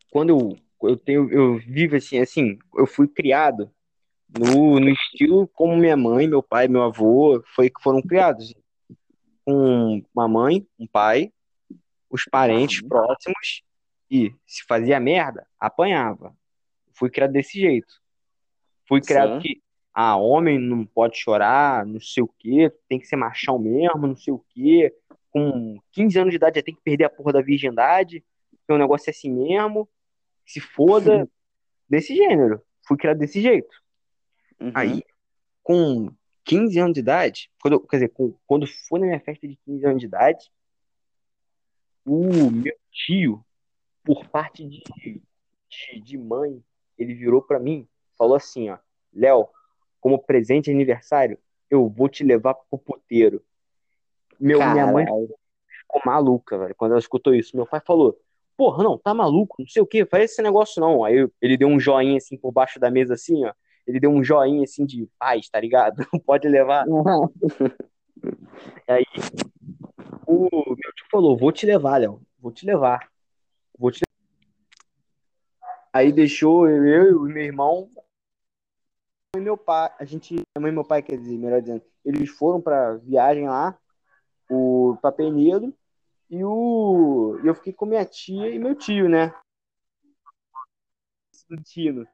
quando 0.09 0.29
eu, 0.29 0.89
eu 0.89 0.95
tenho, 0.95 1.29
eu 1.29 1.57
vivo 1.57 1.97
assim, 1.97 2.19
assim, 2.19 2.57
eu 2.75 2.87
fui 2.87 3.09
criado 3.09 3.69
no, 4.29 4.79
no 4.79 4.89
estilo 4.89 5.47
como 5.49 5.75
minha 5.75 5.97
mãe, 5.97 6.27
meu 6.27 6.41
pai, 6.41 6.69
meu 6.69 6.83
avô 6.83 7.43
foi, 7.55 7.69
foram 7.81 8.01
criados. 8.01 8.53
Com 9.51 10.01
uma 10.15 10.29
mãe, 10.29 10.65
um 10.79 10.87
pai, 10.87 11.29
os 12.09 12.23
parentes 12.23 12.81
Uhum. 12.81 12.87
próximos 12.87 13.63
e 14.09 14.33
se 14.47 14.63
fazia 14.65 14.97
merda, 14.97 15.45
apanhava. 15.59 16.33
Fui 16.93 17.09
criado 17.09 17.33
desse 17.33 17.59
jeito. 17.59 17.93
Fui 18.87 19.01
criado 19.01 19.35
Sim. 19.35 19.39
que, 19.41 19.61
ah, 19.93 20.15
homem 20.15 20.57
não 20.57 20.85
pode 20.85 21.17
chorar, 21.17 21.85
não 21.85 21.99
sei 21.99 22.23
o 22.23 22.27
quê, 22.39 22.71
tem 22.87 22.97
que 22.97 23.05
ser 23.05 23.17
machão 23.17 23.59
mesmo, 23.59 24.07
não 24.07 24.15
sei 24.15 24.33
o 24.33 24.39
quê. 24.53 24.95
Com 25.29 25.77
15 25.91 26.17
anos 26.17 26.31
de 26.31 26.37
idade 26.37 26.59
já 26.59 26.63
tem 26.63 26.73
que 26.73 26.81
perder 26.81 27.03
a 27.05 27.09
porra 27.09 27.33
da 27.33 27.41
virgindade, 27.41 28.23
que 28.65 28.73
o 28.73 28.77
negócio 28.77 29.09
é 29.09 29.11
assim 29.11 29.29
mesmo, 29.29 29.87
se 30.45 30.61
foda, 30.61 31.29
desse 31.89 32.15
gênero. 32.15 32.61
Fui 32.87 32.95
criado 32.95 33.17
desse 33.17 33.41
jeito. 33.41 33.75
Uhum. 34.61 34.71
Aí, 34.73 35.03
com 35.61 36.09
15 36.43 36.79
anos 36.79 36.93
de 36.93 36.99
idade, 36.99 37.51
quando, 37.61 37.79
quer 37.81 37.97
dizer, 37.97 38.13
quando 38.45 38.67
foi 38.87 38.99
na 38.99 39.05
minha 39.05 39.19
festa 39.19 39.47
de 39.47 39.55
15 39.65 39.85
anos 39.85 39.99
de 39.99 40.05
idade, 40.05 40.51
o 42.05 42.49
meu 42.49 42.75
tio, 42.91 43.45
por 44.03 44.27
parte 44.27 44.65
de, 44.65 44.83
de, 45.69 46.01
de 46.01 46.17
mãe, 46.17 46.63
ele 46.97 47.13
virou 47.13 47.41
pra 47.41 47.59
mim, 47.59 47.87
falou 48.17 48.35
assim, 48.35 48.69
ó, 48.69 48.77
Léo, 49.13 49.47
como 49.99 50.19
presente 50.19 50.65
de 50.65 50.71
aniversário, 50.71 51.37
eu 51.69 51.87
vou 51.87 52.09
te 52.09 52.23
levar 52.23 52.55
pro 52.55 52.79
puteiro. 52.79 53.43
Meu, 54.39 54.59
minha 54.71 54.87
mãe 54.87 55.05
ficou 55.79 56.01
maluca, 56.05 56.57
velho, 56.57 56.75
quando 56.75 56.91
ela 56.91 56.99
escutou 56.99 57.33
isso. 57.35 57.55
Meu 57.55 57.67
pai 57.67 57.79
falou, 57.85 58.19
porra, 58.57 58.83
não, 58.83 58.97
tá 58.97 59.13
maluco, 59.13 59.57
não 59.59 59.67
sei 59.67 59.81
o 59.81 59.87
que, 59.87 60.05
faz 60.05 60.31
esse 60.31 60.41
negócio 60.41 60.81
não. 60.81 61.03
Aí 61.03 61.27
ele 61.41 61.57
deu 61.57 61.67
um 61.67 61.79
joinha 61.79 62.17
assim 62.17 62.37
por 62.37 62.51
baixo 62.51 62.79
da 62.79 62.89
mesa, 62.89 63.13
assim, 63.13 63.45
ó. 63.45 63.53
Ele 63.85 63.99
deu 63.99 64.09
um 64.09 64.23
joinha 64.23 64.63
assim 64.63 64.85
de 64.85 65.07
paz, 65.17 65.49
tá 65.49 65.59
ligado? 65.59 65.95
Pode 66.25 66.47
levar. 66.47 66.85
Aí 68.87 69.05
o 70.27 70.47
meu 70.51 70.93
tio 70.95 71.05
falou, 71.11 71.37
vou 71.37 71.51
te 71.51 71.65
levar, 71.65 71.97
Léo, 71.97 72.21
vou 72.39 72.51
te 72.51 72.65
levar. 72.65 73.09
Vou 73.77 73.91
te 73.91 74.01
levar. 74.01 74.11
Aí 75.93 76.11
deixou 76.11 76.69
eu, 76.69 77.27
e 77.27 77.33
meu 77.33 77.43
irmão 77.43 77.89
e 79.35 79.39
meu 79.39 79.57
pai, 79.57 79.89
a 79.97 80.03
gente, 80.03 80.33
minha 80.33 80.45
mãe 80.59 80.71
e 80.71 80.73
meu 80.73 80.83
pai, 80.83 81.01
quer 81.01 81.17
dizer, 81.17 81.37
melhor 81.37 81.61
dizendo, 81.61 81.81
eles 82.03 82.29
foram 82.29 82.59
pra 82.59 82.95
viagem 82.95 83.47
lá, 83.47 83.77
o 84.49 84.97
pra 85.01 85.09
Penedo, 85.09 85.73
e 86.29 86.43
o 86.43 87.39
eu 87.43 87.55
fiquei 87.55 87.71
com 87.71 87.85
minha 87.85 88.03
tia 88.03 88.49
e 88.49 88.59
meu 88.59 88.75
tio, 88.75 89.07
né? 89.07 89.33
Tino. 91.65 92.07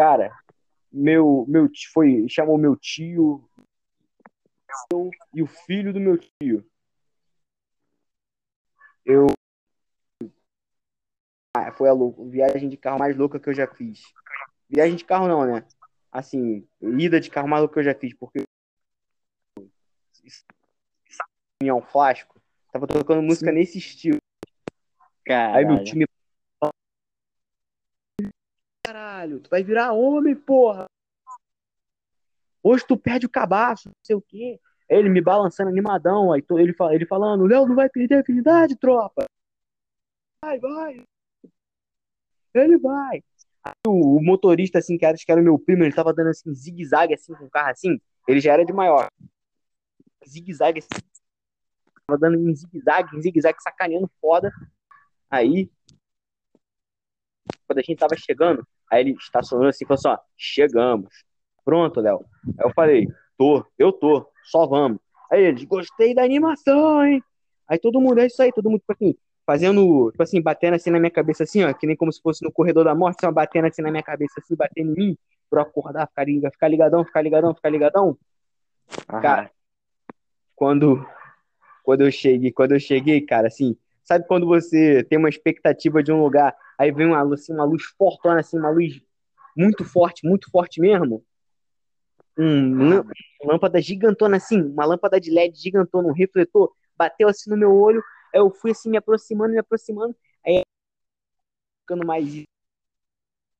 Cara, 0.00 0.34
meu 0.90 1.44
meu 1.46 1.68
tio 1.68 1.90
foi, 1.92 2.26
chamou 2.26 2.56
meu 2.56 2.74
tio 2.74 3.46
e 5.34 5.42
o 5.42 5.46
filho 5.46 5.92
do 5.92 6.00
meu 6.00 6.16
tio. 6.16 6.66
Eu 9.04 9.26
ah, 11.54 11.70
foi 11.72 11.90
a 11.90 11.92
lou- 11.92 12.30
viagem 12.30 12.70
de 12.70 12.78
carro 12.78 12.98
mais 12.98 13.14
louca 13.14 13.38
que 13.38 13.50
eu 13.50 13.52
já 13.52 13.66
fiz. 13.66 14.00
Viagem 14.70 14.96
de 14.96 15.04
carro 15.04 15.28
não, 15.28 15.44
né? 15.44 15.68
Assim, 16.10 16.66
ida 16.80 17.20
de 17.20 17.28
carro 17.30 17.46
mais 17.46 17.60
louca 17.60 17.74
que 17.74 17.80
eu 17.80 17.84
já 17.84 17.94
fiz, 17.94 18.14
porque 18.14 18.42
caminhão 21.60 21.82
flasco, 21.82 22.40
tava 22.72 22.86
tocando 22.86 23.20
música 23.20 23.50
Sim. 23.50 23.54
nesse 23.54 23.76
estilo. 23.76 24.16
Aí 25.28 25.62
meu 25.62 25.74
Caralho. 25.76 25.84
time 25.84 26.09
caralho, 28.90 29.38
tu 29.38 29.48
vai 29.48 29.62
virar 29.62 29.92
homem, 29.92 30.34
porra. 30.34 30.86
Hoje 32.62 32.84
tu 32.86 32.96
perde 32.96 33.24
o 33.24 33.30
cabaço, 33.30 33.88
não 33.88 33.94
sei 34.02 34.16
o 34.16 34.20
quê. 34.20 34.60
Aí 34.90 34.98
Ele 34.98 35.08
me 35.08 35.20
balançando 35.20 35.70
animadão, 35.70 36.32
aí 36.32 36.44
ele, 36.58 36.74
ele 36.90 37.06
falando, 37.06 37.46
Léo, 37.46 37.66
não 37.66 37.76
vai 37.76 37.88
perder 37.88 38.16
a 38.16 38.20
afinidade, 38.20 38.76
tropa. 38.76 39.24
Vai, 40.44 40.58
vai. 40.58 41.04
Ele 42.52 42.78
vai. 42.78 43.22
Aí 43.62 43.72
o, 43.86 44.16
o 44.16 44.22
motorista, 44.22 44.78
assim, 44.78 44.98
que 44.98 45.04
era, 45.04 45.14
acho 45.14 45.24
que 45.24 45.30
era 45.30 45.40
o 45.40 45.44
meu 45.44 45.58
primo, 45.58 45.84
ele 45.84 45.94
tava 45.94 46.12
dando 46.12 46.30
assim, 46.30 46.52
zigue-zague, 46.52 47.14
assim, 47.14 47.32
com 47.34 47.44
o 47.44 47.50
carro 47.50 47.70
assim. 47.70 48.00
Ele 48.26 48.40
já 48.40 48.54
era 48.54 48.64
de 48.64 48.72
maior. 48.72 49.06
Zigue-zague, 50.26 50.80
assim. 50.80 50.88
Tava 52.06 52.18
dando 52.18 52.36
em 52.36 52.54
zigue-zague, 52.54 53.16
em 53.16 53.22
zigue-zague, 53.22 53.62
sacaneando 53.62 54.10
foda. 54.20 54.50
Aí, 55.30 55.70
quando 57.70 57.78
a 57.78 57.82
gente 57.82 57.98
tava 57.98 58.16
chegando, 58.16 58.66
aí 58.90 59.00
ele 59.02 59.12
estacionou 59.12 59.68
assim 59.68 59.84
e 59.84 59.88
falou 59.88 59.98
assim, 59.98 60.08
ó, 60.08 60.18
chegamos. 60.36 61.08
Pronto, 61.64 62.00
Léo. 62.00 62.24
Aí 62.58 62.66
eu 62.66 62.72
falei, 62.74 63.08
tô, 63.38 63.64
eu 63.78 63.92
tô, 63.92 64.26
só 64.44 64.66
vamos. 64.66 64.98
Aí 65.30 65.44
eles, 65.44 65.64
gostei 65.64 66.14
da 66.14 66.24
animação, 66.24 67.04
hein? 67.06 67.22
Aí 67.68 67.78
todo 67.78 68.00
mundo, 68.00 68.18
é 68.18 68.26
isso 68.26 68.42
aí, 68.42 68.52
todo 68.52 68.68
mundo, 68.68 68.80
tipo 68.80 68.92
assim, 68.92 69.14
fazendo, 69.46 70.10
tipo 70.10 70.22
assim, 70.22 70.42
batendo 70.42 70.74
assim 70.74 70.90
na 70.90 70.98
minha 70.98 71.10
cabeça, 71.10 71.44
assim, 71.44 71.62
ó, 71.62 71.72
que 71.72 71.86
nem 71.86 71.96
como 71.96 72.12
se 72.12 72.20
fosse 72.20 72.44
no 72.44 72.50
corredor 72.50 72.84
da 72.84 72.94
morte, 72.94 73.24
assim, 73.24 73.32
batendo 73.32 73.66
assim 73.68 73.82
na 73.82 73.90
minha 73.90 74.02
cabeça, 74.02 74.40
assim, 74.40 74.56
batendo 74.56 74.90
em 74.90 74.94
mim, 74.94 75.18
pra 75.48 75.60
eu 75.60 75.66
acordar, 75.66 76.08
ficar, 76.08 76.24
ficar 76.50 76.68
ligadão, 76.68 77.04
ficar 77.04 77.22
ligadão, 77.22 77.54
ficar 77.54 77.70
ligadão. 77.70 78.18
Aham. 79.08 79.22
Cara, 79.22 79.50
quando, 80.56 81.06
quando 81.82 82.02
eu 82.02 82.10
cheguei, 82.10 82.52
quando 82.52 82.72
eu 82.72 82.80
cheguei, 82.80 83.20
cara, 83.20 83.46
assim, 83.46 83.76
sabe 84.04 84.26
quando 84.26 84.46
você 84.46 85.04
tem 85.04 85.18
uma 85.18 85.28
expectativa 85.28 86.02
de 86.02 86.12
um 86.12 86.22
lugar, 86.22 86.54
aí 86.80 86.90
vem 86.90 87.08
uma, 87.08 87.20
luz- 87.20 87.42
assim, 87.42 87.52
uma 87.52 87.64
luz 87.64 87.84
fortona, 87.98 88.40
assim, 88.40 88.58
uma 88.58 88.70
luz 88.70 89.02
muito 89.54 89.84
forte, 89.84 90.26
muito 90.26 90.50
forte 90.50 90.80
mesmo? 90.80 91.22
Um, 92.38 93.02
lâmpada 93.44 93.82
gigantona, 93.82 94.38
assim, 94.38 94.62
uma 94.62 94.86
lâmpada 94.86 95.20
de 95.20 95.30
LED 95.30 95.58
gigantona, 95.58 96.08
um 96.08 96.12
refletor, 96.12 96.72
bateu 96.96 97.28
assim 97.28 97.50
no 97.50 97.56
meu 97.56 97.70
olho, 97.70 98.02
aí 98.34 98.40
eu 98.40 98.50
fui 98.50 98.70
assim, 98.70 98.88
me 98.88 98.96
aproximando, 98.96 99.52
me 99.52 99.58
aproximando, 99.58 100.16
aí 100.42 100.62
ficando 101.82 102.06
mais 102.06 102.44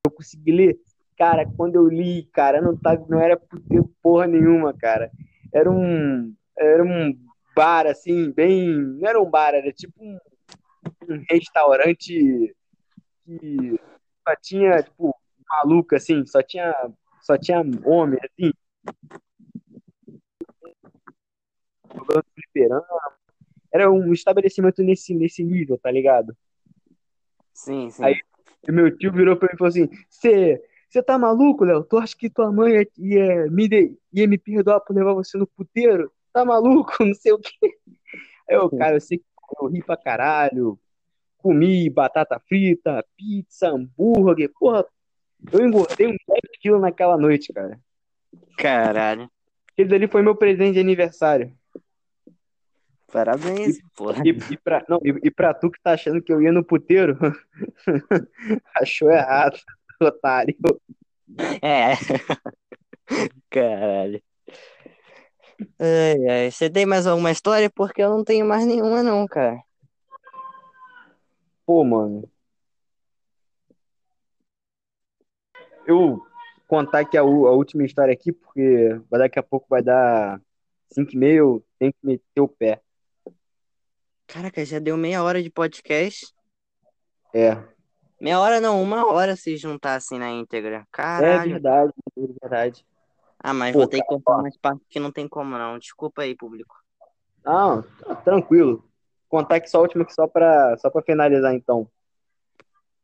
eu 0.06 0.10
consegui 0.10 0.52
ler. 0.52 0.80
Cara, 1.18 1.44
quando 1.44 1.74
eu 1.74 1.86
li, 1.86 2.22
cara, 2.32 2.62
não, 2.62 2.74
tá, 2.74 2.96
não 3.06 3.20
era 3.20 3.38
porra 4.02 4.26
nenhuma, 4.26 4.72
cara. 4.72 5.10
Era 5.52 5.70
um, 5.70 6.34
era 6.56 6.82
um 6.82 7.14
bar, 7.54 7.86
assim, 7.86 8.30
bem. 8.32 8.74
Não 8.78 9.06
era 9.06 9.20
um 9.20 9.28
bar, 9.28 9.52
era 9.52 9.70
tipo 9.70 9.92
um, 10.02 10.18
um 11.06 11.22
restaurante 11.28 12.54
que 13.38 13.80
só 14.26 14.34
tinha, 14.42 14.82
tipo, 14.82 15.14
maluco, 15.48 15.94
assim, 15.94 16.24
só 16.26 16.42
tinha, 16.42 16.74
só 17.22 17.36
tinha 17.38 17.60
homem, 17.84 18.18
assim. 18.24 18.52
Jogando 21.94 22.24
fliperama. 22.34 22.86
Era 23.72 23.90
um 23.90 24.12
estabelecimento 24.12 24.82
nesse, 24.82 25.14
nesse 25.14 25.44
nível, 25.44 25.78
tá 25.78 25.90
ligado? 25.90 26.36
Sim, 27.52 27.90
sim. 27.90 28.04
Aí- 28.04 28.20
meu 28.68 28.94
tio 28.96 29.12
virou 29.12 29.36
pra 29.36 29.48
mim 29.48 29.54
e 29.54 29.58
falou 29.58 29.68
assim: 29.68 29.88
Você 30.08 30.62
você 30.88 31.02
tá 31.02 31.16
maluco, 31.16 31.64
Léo? 31.64 31.84
Tu 31.84 31.96
acha 31.98 32.16
que 32.16 32.28
tua 32.28 32.50
mãe 32.52 32.72
ia, 32.74 32.88
ia 32.98 33.46
me, 33.50 33.68
de- 33.68 33.96
ia 34.12 34.26
me 34.26 34.36
perdoar 34.36 34.80
por 34.80 34.94
levar 34.94 35.14
você 35.14 35.38
no 35.38 35.46
puteiro? 35.46 36.12
Tá 36.32 36.44
maluco? 36.44 36.92
Não 37.04 37.14
sei 37.14 37.32
o 37.32 37.38
quê. 37.38 37.78
Aí 38.48 38.56
eu, 38.56 38.68
cara, 38.70 38.96
eu 38.96 39.00
sei 39.00 39.18
que 39.18 39.24
eu 39.60 39.68
ri 39.68 39.82
pra 39.84 39.96
caralho. 39.96 40.78
Comi 41.42 41.88
batata 41.90 42.40
frita, 42.48 43.04
pizza, 43.16 43.68
hambúrguer. 43.68 44.50
Porra, 44.58 44.84
eu 45.52 45.66
engordei 45.66 46.06
uns 46.06 46.18
10 46.28 46.40
quilos 46.60 46.80
naquela 46.80 47.16
noite, 47.16 47.52
cara. 47.52 47.78
Caralho. 48.56 49.30
Aquele 49.72 49.88
dali 49.88 50.06
foi 50.08 50.22
meu 50.22 50.36
presente 50.36 50.74
de 50.74 50.80
aniversário. 50.80 51.52
Parabéns, 53.12 53.80
porra. 53.96 54.22
E, 54.24 54.30
e, 54.52 54.56
pra, 54.56 54.84
não, 54.88 55.00
e, 55.02 55.08
e 55.24 55.30
pra 55.30 55.52
tu 55.52 55.70
que 55.70 55.80
tá 55.82 55.92
achando 55.92 56.22
que 56.22 56.32
eu 56.32 56.40
ia 56.40 56.52
no 56.52 56.64
puteiro, 56.64 57.18
achou 58.76 59.10
errado, 59.10 59.58
otário. 60.00 60.56
É. 61.60 61.94
Caralho. 63.50 64.22
Ai, 65.78 66.28
ai. 66.28 66.50
Você 66.50 66.70
tem 66.70 66.86
mais 66.86 67.06
alguma 67.06 67.30
história? 67.30 67.68
Porque 67.70 68.02
eu 68.02 68.10
não 68.10 68.24
tenho 68.24 68.46
mais 68.46 68.64
nenhuma, 68.64 69.02
não, 69.02 69.26
cara. 69.26 69.60
Pô, 71.70 71.84
mano. 71.84 72.28
eu 75.86 76.20
contar 76.66 76.98
aqui 76.98 77.16
a, 77.16 77.20
a 77.20 77.24
última 77.24 77.84
história 77.84 78.12
aqui, 78.12 78.32
porque 78.32 79.00
daqui 79.08 79.38
a 79.38 79.42
pouco 79.44 79.68
vai 79.70 79.80
dar 79.80 80.42
5 80.92 81.12
e 81.12 81.16
meia, 81.16 81.36
eu 81.38 81.64
tenho 81.78 81.92
que 81.92 81.98
meter 82.04 82.40
o 82.40 82.48
pé. 82.48 82.82
Caraca, 84.26 84.64
já 84.64 84.80
deu 84.80 84.96
meia 84.96 85.22
hora 85.22 85.40
de 85.40 85.48
podcast. 85.48 86.34
É, 87.32 87.52
Meia 88.20 88.40
hora 88.40 88.60
não, 88.60 88.82
uma 88.82 89.06
hora 89.06 89.36
se 89.36 89.56
juntar 89.56 89.94
assim 89.94 90.18
na 90.18 90.28
íntegra. 90.28 90.78
é 90.78 90.84
Caralho. 90.90 91.52
verdade, 91.52 91.92
é 92.18 92.26
verdade. 92.40 92.86
Ah, 93.38 93.54
mas 93.54 93.72
Pô, 93.74 93.78
vou 93.78 93.88
ter 93.88 93.98
que 93.98 94.08
cara, 94.08 94.08
cortar 94.08 94.38
ó. 94.38 94.40
umas 94.40 94.56
partes 94.56 94.84
que 94.90 94.98
não 94.98 95.12
tem 95.12 95.28
como 95.28 95.56
não. 95.56 95.78
Desculpa 95.78 96.22
aí, 96.22 96.34
público. 96.34 96.74
Não, 97.44 97.82
tá 97.82 98.16
tranquilo. 98.16 98.89
Contar 99.30 99.54
aqui 99.56 99.70
só 99.70 99.78
a 99.78 99.82
última, 99.82 100.02
aqui 100.02 100.12
só 100.12 100.26
pra, 100.26 100.76
só 100.78 100.90
pra 100.90 101.02
finalizar, 101.02 101.54
então. 101.54 101.88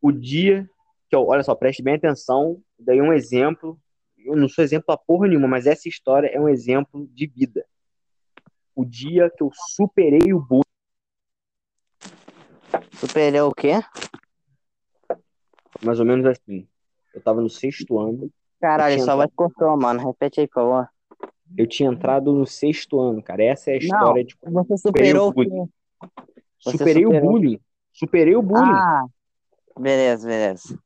O 0.02 0.10
dia 0.10 0.68
que 1.08 1.14
eu, 1.14 1.24
olha 1.24 1.44
só, 1.44 1.54
preste 1.54 1.82
bem 1.84 1.94
atenção, 1.94 2.60
daí 2.76 3.00
um 3.00 3.12
exemplo. 3.12 3.78
Eu 4.18 4.34
não 4.34 4.48
sou 4.48 4.64
exemplo 4.64 4.92
a 4.92 4.98
porra 4.98 5.28
nenhuma, 5.28 5.46
mas 5.46 5.66
essa 5.68 5.88
história 5.88 6.26
é 6.26 6.40
um 6.40 6.48
exemplo 6.48 7.06
de 7.12 7.28
vida. 7.28 7.64
O 8.74 8.84
dia 8.84 9.30
que 9.30 9.40
eu 9.40 9.50
superei 9.54 10.32
o 10.32 10.40
bullying. 10.40 10.62
Superei 12.94 13.40
o 13.40 13.52
quê? 13.54 13.74
mais 15.84 16.00
ou 16.00 16.06
menos 16.06 16.26
assim. 16.26 16.66
Eu 17.14 17.20
tava 17.22 17.40
no 17.40 17.48
sexto 17.48 17.98
ano, 18.00 18.30
Caralho, 18.60 18.96
só 18.96 19.02
entrado- 19.02 19.18
vai 19.18 19.28
cortar, 19.28 19.76
mano. 19.76 20.04
Repete 20.04 20.40
aí, 20.40 20.48
por 20.48 20.54
favor. 20.54 20.88
eu 21.56 21.68
tinha 21.68 21.88
entrado 21.88 22.32
no 22.32 22.46
sexto 22.46 22.98
ano, 22.98 23.22
cara. 23.22 23.44
Essa 23.44 23.70
é 23.70 23.74
a 23.74 23.78
história 23.78 24.24
de 24.24 24.36
como 24.36 24.64
Você 24.64 24.76
superou 24.78 25.28
o 25.28 25.30
o 25.30 25.34
quê? 25.34 25.72
Você 26.60 26.72
Superei 26.72 27.04
o 27.06 27.08
superou. 27.08 27.30
bullying. 27.30 27.60
Superei 27.92 28.36
o 28.36 28.42
bullying. 28.42 28.72
Ah, 28.72 29.04
beleza, 29.78 30.26
beleza. 30.28 30.78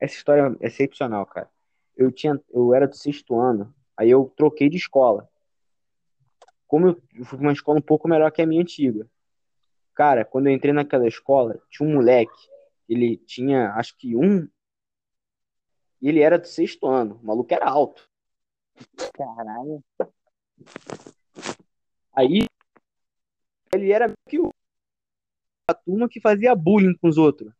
Essa 0.00 0.14
história 0.14 0.56
é 0.60 0.66
excepcional, 0.66 1.26
cara. 1.26 1.50
Eu 1.96 2.10
tinha, 2.10 2.40
eu 2.50 2.74
era 2.74 2.88
do 2.88 2.96
sexto 2.96 3.38
ano, 3.38 3.74
aí 3.96 4.08
eu 4.10 4.32
troquei 4.36 4.68
de 4.68 4.76
escola. 4.76 5.28
Como 6.66 6.88
eu 6.88 7.02
eu 7.14 7.24
fui 7.24 7.38
pra 7.38 7.46
uma 7.46 7.52
escola 7.52 7.78
um 7.78 7.82
pouco 7.82 8.08
melhor 8.08 8.30
que 8.32 8.40
a 8.40 8.46
minha 8.46 8.62
antiga. 8.62 9.06
Cara, 9.94 10.24
quando 10.24 10.46
eu 10.46 10.52
entrei 10.54 10.72
naquela 10.72 11.06
escola, 11.06 11.60
tinha 11.68 11.86
um 11.86 11.92
moleque, 11.92 12.48
ele 12.88 13.16
tinha, 13.18 13.72
acho 13.74 13.94
que 13.96 14.16
um, 14.16 14.48
e 16.00 16.08
ele 16.08 16.20
era 16.20 16.38
do 16.38 16.46
sexto 16.46 16.86
ano. 16.86 17.20
O 17.22 17.26
maluco 17.26 17.52
era 17.52 17.68
alto. 17.68 18.08
Caralho. 19.12 19.84
Aí 22.14 22.46
ele 23.72 23.92
era 23.92 24.06
meio 24.06 24.16
que 24.28 24.38
o- 24.40 24.50
a 25.68 25.74
turma 25.74 26.08
que 26.08 26.20
fazia 26.20 26.54
bullying 26.54 26.96
com 26.96 27.08
os 27.08 27.16
outros. 27.16 27.52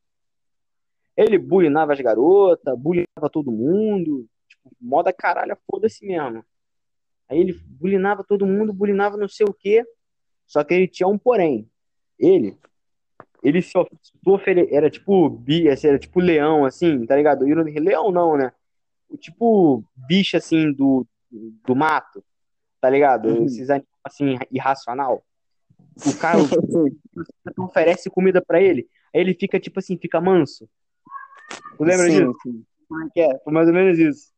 Ele 1.16 1.38
bullyingava 1.38 1.92
as 1.92 2.00
garotas, 2.00 2.78
bullyingava 2.78 3.28
todo 3.30 3.52
mundo, 3.52 4.26
tipo, 4.48 4.70
moda 4.80 5.12
caralho, 5.12 5.56
foda-se 5.70 6.04
mesmo. 6.06 6.44
Aí 7.28 7.38
ele 7.38 7.52
bullyingava 7.52 8.24
todo 8.24 8.46
mundo, 8.46 8.72
bullyingava 8.72 9.16
não 9.16 9.28
sei 9.28 9.46
o 9.48 9.52
quê, 9.52 9.84
só 10.46 10.64
que 10.64 10.74
ele 10.74 10.88
tinha 10.88 11.06
um 11.06 11.18
porém. 11.18 11.70
Ele, 12.18 12.58
ele 13.42 13.62
se 13.62 13.76
of- 13.78 13.90
se 14.02 14.12
ofere... 14.26 14.68
era 14.74 14.90
tipo 14.90 15.28
bi, 15.28 15.68
assim, 15.68 15.88
era 15.88 15.98
tipo 15.98 16.20
leão, 16.20 16.64
assim, 16.64 17.06
tá 17.06 17.14
ligado? 17.16 17.44
Leão 17.44 18.10
não, 18.10 18.36
né? 18.36 18.52
O 19.08 19.16
tipo 19.16 19.84
bicho, 19.94 20.36
assim, 20.36 20.72
do, 20.72 21.06
do 21.30 21.76
mato, 21.76 22.24
tá 22.80 22.90
ligado? 22.90 23.28
Uhum. 23.28 23.44
Esses 23.44 23.70
animais, 23.70 23.88
assim, 24.04 24.36
irracional. 24.50 25.24
O 26.07 26.18
cara, 26.18 26.38
oferece 27.59 28.11
comida 28.11 28.42
pra 28.42 28.61
ele, 28.61 28.88
aí 29.14 29.20
ele 29.20 29.35
fica 29.35 29.61
tipo 29.61 29.79
assim, 29.79 29.98
fica 29.98 30.20
manso. 30.20 30.68
Tu 31.76 31.85
lembra 31.85 32.07
Sim, 32.07 32.12
disso? 32.12 32.38
sim. 32.42 32.64
Como 32.88 33.05
é 33.05 33.09
que 33.12 33.20
é? 33.20 33.38
Foi 33.40 33.53
mais 33.53 33.68
ou 33.68 33.74
menos 33.74 33.98
isso. 33.98 34.33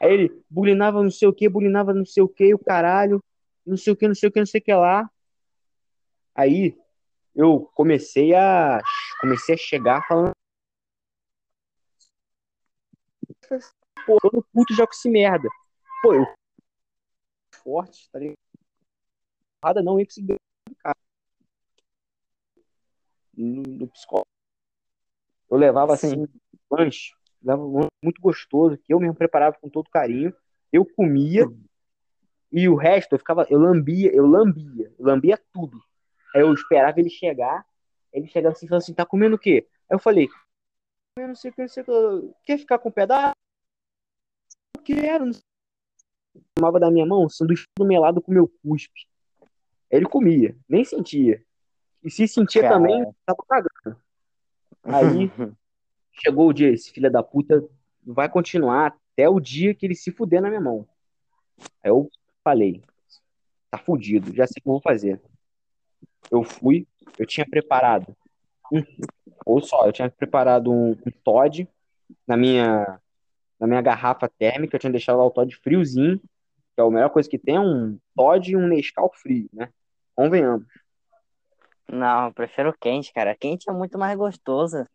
Aí 0.00 0.12
ele 0.12 0.42
bulinava 0.50 1.02
não 1.02 1.10
sei 1.10 1.28
o 1.28 1.32
que, 1.32 1.48
bulinava 1.48 1.94
não 1.94 2.04
sei 2.04 2.22
o 2.22 2.28
que, 2.28 2.54
o 2.54 2.58
caralho, 2.58 3.22
não 3.66 3.76
sei 3.76 3.92
o 3.92 3.96
que, 3.96 4.06
não 4.06 4.14
sei 4.14 4.28
o 4.28 4.32
que, 4.32 4.38
não 4.38 4.46
sei 4.46 4.60
o 4.60 4.64
que 4.64 4.74
lá. 4.74 5.08
Aí 6.34 6.76
eu 7.34 7.70
comecei 7.74 8.34
a 8.34 8.80
comecei 9.20 9.54
a 9.54 9.58
chegar 9.58 10.06
falando 10.06 10.32
pô, 14.06 14.18
todo 14.20 14.46
puto 14.52 14.74
já 14.74 14.86
com 14.86 14.92
esse 14.92 15.08
merda. 15.08 15.48
Pô, 16.02 16.14
eu 16.14 16.26
forte, 17.62 18.10
tá 18.10 18.18
ligado? 18.18 18.36
Nada 19.62 19.82
não 19.82 19.98
ia 19.98 20.04
conseguir. 20.04 20.36
No, 23.36 23.62
no 23.62 23.88
psicólogo. 23.88 24.26
Eu 25.50 25.56
levava 25.56 25.96
Sim. 25.96 26.06
assim, 26.06 26.28
lanche, 26.70 27.12
levava 27.42 27.62
um 27.62 27.76
lanche 27.76 27.90
muito 28.02 28.20
gostoso, 28.20 28.78
que 28.78 28.92
eu 28.92 29.00
mesmo 29.00 29.14
preparava 29.14 29.56
com 29.60 29.68
todo 29.68 29.90
carinho. 29.90 30.34
Eu 30.72 30.84
comia 30.84 31.46
e 32.50 32.68
o 32.68 32.76
resto 32.76 33.14
eu 33.14 33.18
ficava, 33.18 33.46
eu 33.50 33.58
lambia, 33.58 34.14
eu 34.14 34.26
lambia, 34.26 34.92
eu 34.98 35.04
lambia 35.04 35.40
tudo. 35.52 35.82
Aí 36.34 36.40
eu 36.40 36.52
esperava 36.54 37.00
ele 37.00 37.10
chegar, 37.10 37.66
ele 38.12 38.26
chegava 38.28 38.52
assim 38.52 38.66
e 38.66 38.68
falava 38.68 38.82
assim, 38.82 38.94
tá 38.94 39.04
comendo 39.04 39.36
o 39.36 39.38
quê? 39.38 39.66
Aí 39.90 39.94
eu 39.94 39.98
falei, 39.98 40.28
eu 41.18 41.28
não 41.28 41.34
sei 41.34 41.50
o 41.50 41.54
que, 41.54 41.60
não 41.62 41.68
sei 41.68 41.82
o 41.82 41.86
que, 41.86 42.34
quer 42.44 42.58
ficar 42.58 42.78
com 42.78 42.88
um 42.88 42.92
pedaço? 42.92 43.34
Eu 44.76 44.82
quero, 44.82 45.26
não 45.26 45.32
sei. 45.32 45.42
Tomava 46.54 46.80
da 46.80 46.90
minha 46.90 47.06
mão, 47.06 47.28
sanduíche 47.28 47.66
todo 47.74 47.86
melado 47.86 48.20
com 48.20 48.32
meu 48.32 48.48
cuspe. 48.62 49.06
Aí 49.92 49.98
ele 49.98 50.06
comia, 50.06 50.56
nem 50.68 50.84
sentia. 50.84 51.44
E 52.04 52.10
se 52.10 52.28
sentia 52.28 52.62
Cara. 52.62 52.74
também, 52.74 53.04
tava 53.24 53.44
cagando. 53.48 54.00
Aí 54.82 55.30
chegou 56.12 56.48
o 56.48 56.52
dia, 56.52 56.70
esse 56.70 56.92
filho 56.92 57.10
da 57.10 57.22
puta 57.22 57.66
vai 58.04 58.28
continuar 58.28 58.88
até 58.88 59.28
o 59.28 59.40
dia 59.40 59.74
que 59.74 59.86
ele 59.86 59.94
se 59.94 60.12
fuder 60.12 60.42
na 60.42 60.48
minha 60.48 60.60
mão. 60.60 60.86
Aí 61.82 61.90
eu 61.90 62.10
falei, 62.42 62.82
tá 63.70 63.78
fudido, 63.78 64.34
já 64.34 64.46
sei 64.46 64.60
o 64.60 64.62
que 64.62 64.68
eu 64.68 64.72
vou 64.72 64.82
fazer. 64.82 65.20
Eu 66.30 66.42
fui, 66.42 66.86
eu 67.18 67.26
tinha 67.26 67.46
preparado 67.48 68.14
um, 68.72 68.82
ou 69.44 69.60
só, 69.60 69.86
eu 69.86 69.92
tinha 69.92 70.10
preparado 70.10 70.70
um, 70.70 70.90
um 70.90 71.10
Todd 71.22 71.68
na 72.26 72.36
minha 72.36 73.00
na 73.58 73.66
minha 73.66 73.80
garrafa 73.80 74.28
térmica, 74.28 74.74
eu 74.74 74.80
tinha 74.80 74.90
deixado 74.90 75.16
lá 75.16 75.24
o 75.24 75.30
Todd 75.30 75.54
friozinho, 75.56 76.18
que 76.18 76.80
é 76.80 76.82
a 76.82 76.90
melhor 76.90 77.08
coisa 77.10 77.28
que 77.28 77.38
tem, 77.38 77.54
é 77.54 77.60
um 77.60 77.98
Todd 78.14 78.50
e 78.50 78.56
um 78.56 78.66
Nescau 78.66 79.10
frio, 79.14 79.48
né? 79.52 79.70
Convenhamos. 80.14 80.66
Não, 81.90 82.26
eu 82.26 82.32
prefiro 82.32 82.74
quente, 82.78 83.12
cara. 83.12 83.34
Quente 83.34 83.68
é 83.68 83.72
muito 83.72 83.98
mais 83.98 84.16
gostoso. 84.16 84.86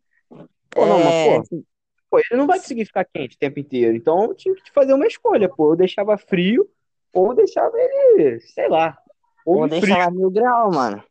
Pô, 0.70 0.86
não, 0.86 0.98
mas, 0.98 1.14
É, 1.14 1.40
pô, 1.40 1.62
Pô, 2.10 2.18
ele 2.18 2.38
não 2.40 2.46
vai 2.46 2.58
conseguir 2.58 2.84
ficar 2.84 3.04
quente 3.04 3.36
o 3.36 3.38
tempo 3.38 3.60
inteiro. 3.60 3.96
Então 3.96 4.24
eu 4.24 4.34
tinha 4.34 4.52
que 4.54 4.72
fazer 4.72 4.92
uma 4.92 5.06
escolha, 5.06 5.48
pô. 5.48 5.72
Eu 5.72 5.76
deixava 5.76 6.18
frio 6.18 6.68
ou 7.12 7.34
deixava 7.34 7.72
ele, 7.76 8.40
sei 8.40 8.68
lá. 8.68 8.98
Ou 9.46 9.58
Ou 9.58 9.66
em 9.66 9.68
deixa 9.68 9.86
frio. 9.86 9.98
lá 9.98 10.10
mil 10.10 10.30
graus, 10.30 10.74
mano. 10.74 11.04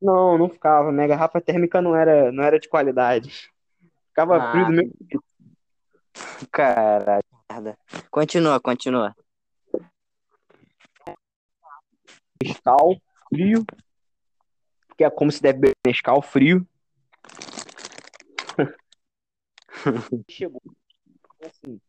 Não, 0.00 0.36
não 0.36 0.50
ficava. 0.50 0.92
Minha 0.92 1.06
garrafa 1.06 1.40
térmica 1.40 1.80
não 1.80 1.96
era, 1.96 2.30
não 2.30 2.44
era 2.44 2.60
de 2.60 2.68
qualidade. 2.68 3.50
Ficava 4.08 4.36
Ah. 4.36 4.50
frio 4.50 4.66
do 4.66 4.72
mesmo 4.72 4.92
jeito. 5.00 5.24
Caralho, 6.52 7.24
merda. 7.50 7.78
Continua, 8.10 8.60
continua. 8.60 9.16
Nescau 12.42 12.96
frio. 13.30 13.64
Que 14.96 15.04
é 15.04 15.10
como 15.10 15.30
se 15.30 15.42
deve 15.42 15.58
beber 15.58 15.74
Nescau 15.86 16.22
frio. 16.22 16.66
Chegou. 20.28 20.62
Assim, 21.44 21.80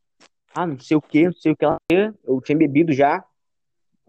ah, 0.54 0.68
não 0.68 0.80
sei 0.80 0.98
o 0.98 1.02
que, 1.02 1.26
não 1.26 1.34
sei 1.34 1.52
o 1.52 1.56
que 1.56 1.66
lá. 1.66 1.78
Eu 2.24 2.42
tinha 2.42 2.58
bebido 2.58 2.92
já. 2.92 3.24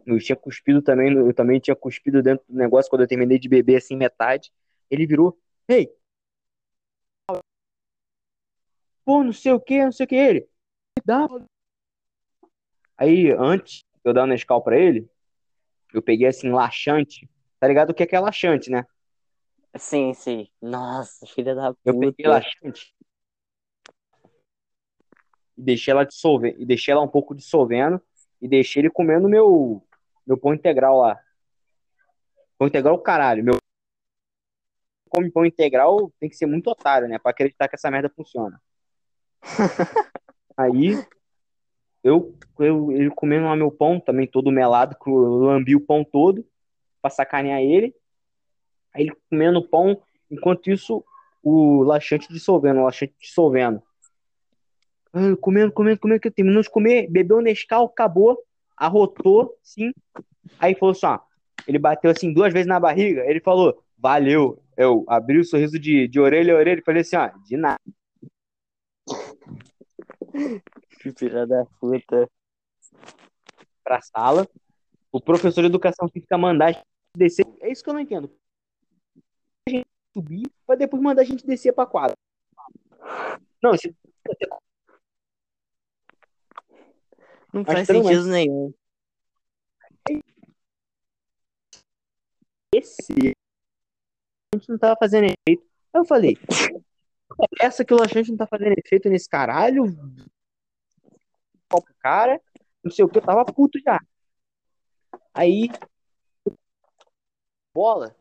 Eu 0.05 0.19
tinha 0.19 0.37
cuspido 0.37 0.81
também, 0.81 1.13
eu 1.13 1.35
também 1.35 1.61
tinha 1.61 1.77
cuspido 1.77 2.23
dentro 2.23 2.45
do 2.49 2.57
negócio 2.57 2.91
quando 2.91 3.03
eu 3.03 3.09
terminei 3.09 3.39
de 3.39 3.49
beber 3.49 3.77
assim 3.77 3.95
metade. 3.97 4.51
Ele 4.91 5.07
virou, 5.07 5.39
ei, 5.69 5.93
pô, 9.09 9.25
não 9.25 9.33
sei 9.33 9.53
o 9.53 9.61
que, 9.61 9.83
não 9.83 9.91
sei 9.91 10.05
o 10.05 10.07
que 10.07 10.15
ele. 10.15 10.47
Dá. 11.03 11.27
Aí, 12.95 13.31
antes 13.31 13.79
de 13.79 13.85
eu 14.05 14.13
dar 14.13 14.25
o 14.25 14.27
Nescau 14.27 14.63
pra 14.63 14.79
ele, 14.79 15.09
eu 15.95 16.03
peguei 16.03 16.27
assim 16.27 16.51
laxante. 16.51 17.27
Tá 17.61 17.67
ligado 17.67 17.91
o 17.91 17.95
que 17.95 18.03
é 18.03 18.07
que 18.07 18.15
é 18.15 18.21
laxante, 18.21 18.71
né? 18.71 18.85
Sim, 19.77 20.15
sim. 20.15 20.49
Nossa, 20.61 21.27
filha 21.27 21.55
da 21.55 21.75
Eu 21.85 21.95
peguei 21.95 22.13
puta. 22.13 22.29
laxante 22.29 22.95
e 25.59 25.63
deixei 25.63 25.93
ela 25.93 26.05
dissolver, 26.05 26.55
e 26.57 26.65
deixei 26.65 26.93
ela 26.93 27.03
um 27.03 27.09
pouco 27.09 27.35
dissolvendo 27.35 28.01
e 28.41 28.47
deixei 28.47 28.81
ele 28.81 28.91
comendo 28.91 29.29
meu 29.29 29.83
meu 30.25 30.39
pão 30.39 30.55
integral 30.55 30.99
lá. 30.99 31.19
Pão 32.57 32.69
integral, 32.69 32.99
caralho, 33.01 33.43
meu 33.43 33.57
come 35.11 35.31
pão 35.31 35.45
integral 35.45 36.13
tem 36.21 36.29
que 36.29 36.37
ser 36.37 36.47
muito 36.47 36.69
otário, 36.69 37.09
né, 37.09 37.19
Pra 37.19 37.31
acreditar 37.31 37.67
que 37.67 37.75
essa 37.75 37.91
merda 37.91 38.11
funciona. 38.15 38.61
Aí 40.57 41.03
eu, 42.05 42.37
eu 42.59 42.93
ele 42.93 43.11
comendo 43.11 43.47
lá 43.47 43.57
meu 43.57 43.71
pão 43.71 43.99
também 43.99 44.27
todo 44.27 44.53
melado, 44.53 44.97
eu 45.07 45.15
lambi 45.15 45.75
o 45.75 45.85
pão 45.85 46.05
todo 46.05 46.45
pra 47.01 47.11
sacanear 47.11 47.61
ele. 47.61 47.95
Aí 48.95 49.05
ele 49.05 49.17
comendo 49.31 49.67
pão, 49.67 50.01
enquanto 50.31 50.71
isso 50.71 51.05
o 51.43 51.83
laxante 51.83 52.33
dissolvendo, 52.33 52.81
o 52.81 52.85
laxante 52.85 53.15
dissolvendo. 53.21 53.83
Ah, 55.13 55.37
comendo, 55.41 55.73
comendo, 55.73 55.99
comendo, 55.99 56.21
que 56.21 56.31
terminou 56.31 56.63
de 56.63 56.71
comer, 56.71 57.09
bebeu 57.11 57.39
o 57.39 57.41
Nescau, 57.41 57.87
acabou, 57.87 58.39
arrotou, 58.77 59.57
sim. 59.63 59.93
Aí 60.59 60.75
falou 60.75 60.93
assim, 60.93 61.07
ó, 61.07 61.19
ele 61.67 61.79
bateu 61.79 62.11
assim 62.11 62.33
duas 62.33 62.53
vezes 62.53 62.67
na 62.67 62.79
barriga, 62.81 63.25
ele 63.27 63.41
falou, 63.41 63.83
valeu. 63.97 64.63
Eu 64.77 65.05
abri 65.09 65.39
o 65.39 65.45
sorriso 65.45 65.79
de, 65.79 66.07
de 66.07 66.21
orelha 66.21 66.55
a 66.55 66.59
orelha 66.59 66.79
e 66.79 66.85
falei 66.85 67.03
assim, 67.03 67.17
ó, 67.17 67.29
de 67.45 67.57
nada. 67.57 67.81
Filha 71.19 71.47
da 71.47 71.65
puta. 71.81 72.29
Pra 73.83 74.01
sala. 74.01 74.47
O 75.11 75.21
professor 75.21 75.63
de 75.63 75.69
educação 75.69 76.09
física 76.09 76.37
mandar 76.37 76.85
descer. 77.17 77.47
É 77.61 77.71
isso 77.71 77.83
que 77.83 77.91
eu 77.91 77.95
não 77.95 78.01
entendo. 78.01 78.31
A 79.67 79.71
gente 79.71 79.87
subir 80.13 80.51
pra 80.67 80.77
depois 80.77 81.03
mandar 81.03 81.23
a 81.23 81.25
gente 81.25 81.47
descer 81.47 81.73
pra 81.73 81.87
quadra. 81.87 82.17
Não, 83.63 83.75
esse... 83.75 83.95
Não 87.53 87.65
faz 87.65 87.87
sentido 87.87 88.27
nenhum. 88.27 88.73
esse 92.75 93.35
a 94.53 94.57
gente 94.57 94.69
não 94.69 94.79
tava 94.79 94.97
fazendo 94.99 95.25
efeito. 95.25 95.65
Aí 95.93 96.01
eu 96.01 96.05
falei, 96.05 96.39
essa 97.61 97.85
que 97.85 97.93
o 97.93 97.99
laxante 97.99 98.31
não 98.31 98.39
tá 98.39 98.47
fazendo 98.47 98.75
efeito 98.79 99.09
nesse 99.09 99.29
caralho. 99.29 99.85
Pro 101.69 101.83
cara? 102.01 102.41
Não 102.83 102.91
sei 102.91 103.05
o 103.05 103.09
que, 103.09 103.19
eu 103.19 103.23
tava 103.23 103.45
puto 103.45 103.79
já. 103.81 103.99
Aí, 105.35 105.69
bola. 107.79 108.17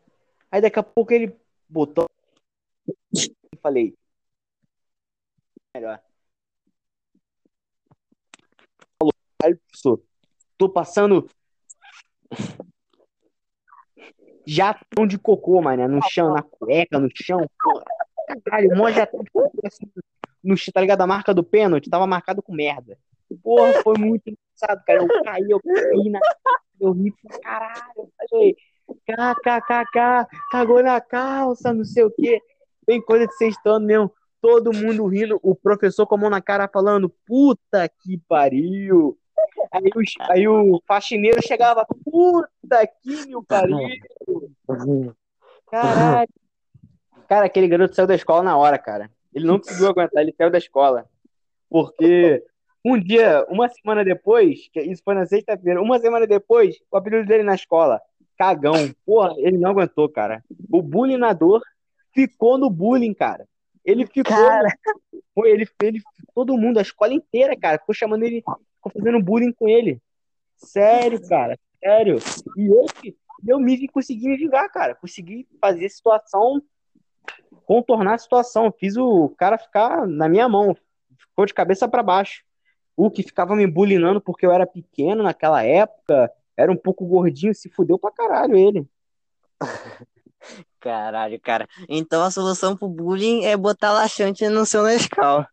Aí 0.52 0.60
daqui 0.60 0.78
a 0.78 0.84
pouco 0.84 1.12
ele 1.12 1.36
botou. 1.68 2.08
Eu 3.12 3.58
falei, 3.60 3.92
melhor. 5.74 6.00
Falou, 8.96 9.12
professor, 9.36 10.00
tô 10.56 10.68
passando 10.68 11.28
jatão 14.46 15.08
de 15.08 15.18
cocô, 15.18 15.60
mano, 15.60 15.88
no 15.88 16.00
chão, 16.08 16.32
na 16.32 16.42
cueca, 16.42 17.00
no 17.00 17.08
chão. 17.12 17.40
Caralho, 18.44 18.76
mó 18.76 18.88
jatão 18.90 19.24
de 19.24 19.30
cocô 19.30 19.60
assim, 19.64 19.90
no 20.42 20.54
tá 20.72 20.80
ligado? 20.80 21.00
A 21.00 21.06
marca 21.06 21.34
do 21.34 21.42
pênalti 21.42 21.90
tava 21.90 22.06
marcado 22.06 22.40
com 22.40 22.54
merda. 22.54 22.96
Porra, 23.42 23.82
foi 23.82 23.98
muito 23.98 24.22
engraçado, 24.30 24.84
cara. 24.84 25.02
Eu 25.02 25.24
caí, 25.24 25.50
eu 25.50 25.60
caí 25.60 26.10
na. 26.10 26.20
Eu 26.80 26.92
ri 26.92 27.12
pra 27.22 27.40
caralho. 27.40 27.92
Eu 27.96 28.10
falei, 28.30 28.56
kkkk, 29.08 30.26
cagou 30.50 30.82
na 30.82 31.00
calça, 31.00 31.72
não 31.72 31.84
sei 31.84 32.04
o 32.04 32.10
quê. 32.10 32.40
Tem 32.86 33.00
coisa 33.00 33.26
de 33.26 33.34
sexto 33.36 33.66
ano 33.66 33.86
mesmo. 33.86 34.12
Todo 34.40 34.72
mundo 34.72 35.06
rindo, 35.06 35.40
o 35.42 35.54
professor 35.54 36.06
com 36.06 36.14
a 36.14 36.18
mão 36.18 36.30
na 36.30 36.40
cara 36.40 36.68
falando, 36.68 37.12
puta 37.26 37.88
que 37.88 38.20
pariu. 38.28 39.18
Aí 39.72 39.84
o, 39.84 40.32
aí 40.32 40.48
o 40.48 40.80
faxineiro 40.86 41.40
chegava, 41.42 41.86
puta 42.04 42.86
que 43.02 43.26
me 43.26 43.44
pariu. 43.46 43.76
Caralho. 45.70 46.28
Cara, 47.28 47.46
aquele 47.46 47.68
garoto 47.68 47.94
saiu 47.94 48.06
da 48.06 48.14
escola 48.14 48.42
na 48.42 48.56
hora, 48.56 48.78
cara. 48.78 49.10
Ele 49.34 49.46
não 49.46 49.58
conseguiu 49.58 49.88
aguentar, 49.88 50.22
ele 50.22 50.34
saiu 50.36 50.50
da 50.50 50.58
escola. 50.58 51.04
Porque 51.68 52.42
um 52.84 52.98
dia, 52.98 53.44
uma 53.50 53.68
semana 53.68 54.04
depois, 54.04 54.70
isso 54.74 55.02
foi 55.04 55.14
na 55.14 55.26
sexta-feira, 55.26 55.82
uma 55.82 55.98
semana 55.98 56.26
depois, 56.26 56.76
o 56.90 56.96
apelido 56.96 57.26
dele 57.26 57.42
na 57.42 57.54
escola, 57.54 58.00
cagão. 58.38 58.94
Porra, 59.04 59.34
ele 59.38 59.58
não 59.58 59.70
aguentou, 59.70 60.08
cara. 60.08 60.42
O 60.72 60.80
bullyingador 60.80 61.60
ficou 62.14 62.56
no 62.56 62.70
bullying, 62.70 63.12
cara. 63.12 63.46
Ele 63.84 64.06
ficou. 64.06 64.36
Cara. 64.36 64.68
Foi, 65.34 65.50
ele, 65.50 65.68
ele, 65.82 66.00
todo 66.34 66.56
mundo, 66.56 66.78
a 66.78 66.82
escola 66.82 67.12
inteira, 67.12 67.56
cara, 67.56 67.78
ficou 67.78 67.94
chamando 67.94 68.22
ele, 68.22 68.42
ficou 68.76 68.92
fazendo 68.92 69.22
bullying 69.22 69.52
com 69.52 69.68
ele. 69.68 70.00
Sério, 70.56 71.20
cara, 71.28 71.58
sério. 71.82 72.18
E 72.56 72.66
eu, 72.66 72.86
eu 73.46 73.60
me 73.60 73.88
consegui 73.88 74.28
me 74.28 74.36
vingar, 74.36 74.70
cara. 74.70 74.94
Consegui 74.94 75.46
fazer 75.60 75.86
a 75.86 75.90
situação, 75.90 76.62
contornar 77.64 78.14
a 78.14 78.18
situação. 78.18 78.72
Fiz 78.72 78.96
o 78.96 79.28
cara 79.30 79.58
ficar 79.58 80.06
na 80.06 80.28
minha 80.28 80.48
mão. 80.48 80.76
Ficou 81.16 81.46
de 81.46 81.54
cabeça 81.54 81.88
para 81.88 82.02
baixo. 82.02 82.42
O 82.96 83.10
que 83.10 83.22
ficava 83.22 83.54
me 83.54 83.66
bullyingando 83.66 84.20
porque 84.20 84.44
eu 84.44 84.50
era 84.50 84.66
pequeno 84.66 85.22
naquela 85.22 85.62
época, 85.62 86.32
era 86.58 86.70
um 86.72 86.76
pouco 86.76 87.06
gordinho, 87.06 87.54
se 87.54 87.70
fudeu 87.70 87.96
pra 87.96 88.10
caralho 88.10 88.56
ele. 88.56 88.84
Caralho, 90.80 91.40
cara. 91.40 91.68
Então 91.88 92.20
a 92.22 92.32
solução 92.32 92.76
pro 92.76 92.88
bullying 92.88 93.44
é 93.44 93.56
botar 93.56 93.92
laxante 93.92 94.48
no 94.48 94.66
seu 94.66 94.82
Nescau. 94.82 95.46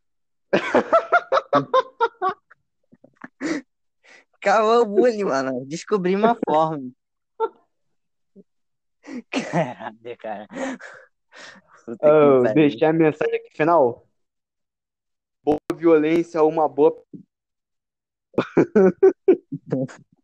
Acabou 4.34 4.82
o 4.82 4.86
bullying, 4.86 5.26
mano. 5.26 5.64
Descobri 5.66 6.16
uma 6.16 6.36
forma. 6.48 6.90
Caralho, 9.30 10.18
cara. 10.18 10.48
Oh, 12.02 12.42
deixar 12.54 12.90
a 12.90 12.94
mensagem 12.94 13.36
aqui 13.36 13.56
final. 13.56 14.08
Boa 15.44 15.60
violência, 15.76 16.42
uma 16.44 16.68
boa. 16.68 17.00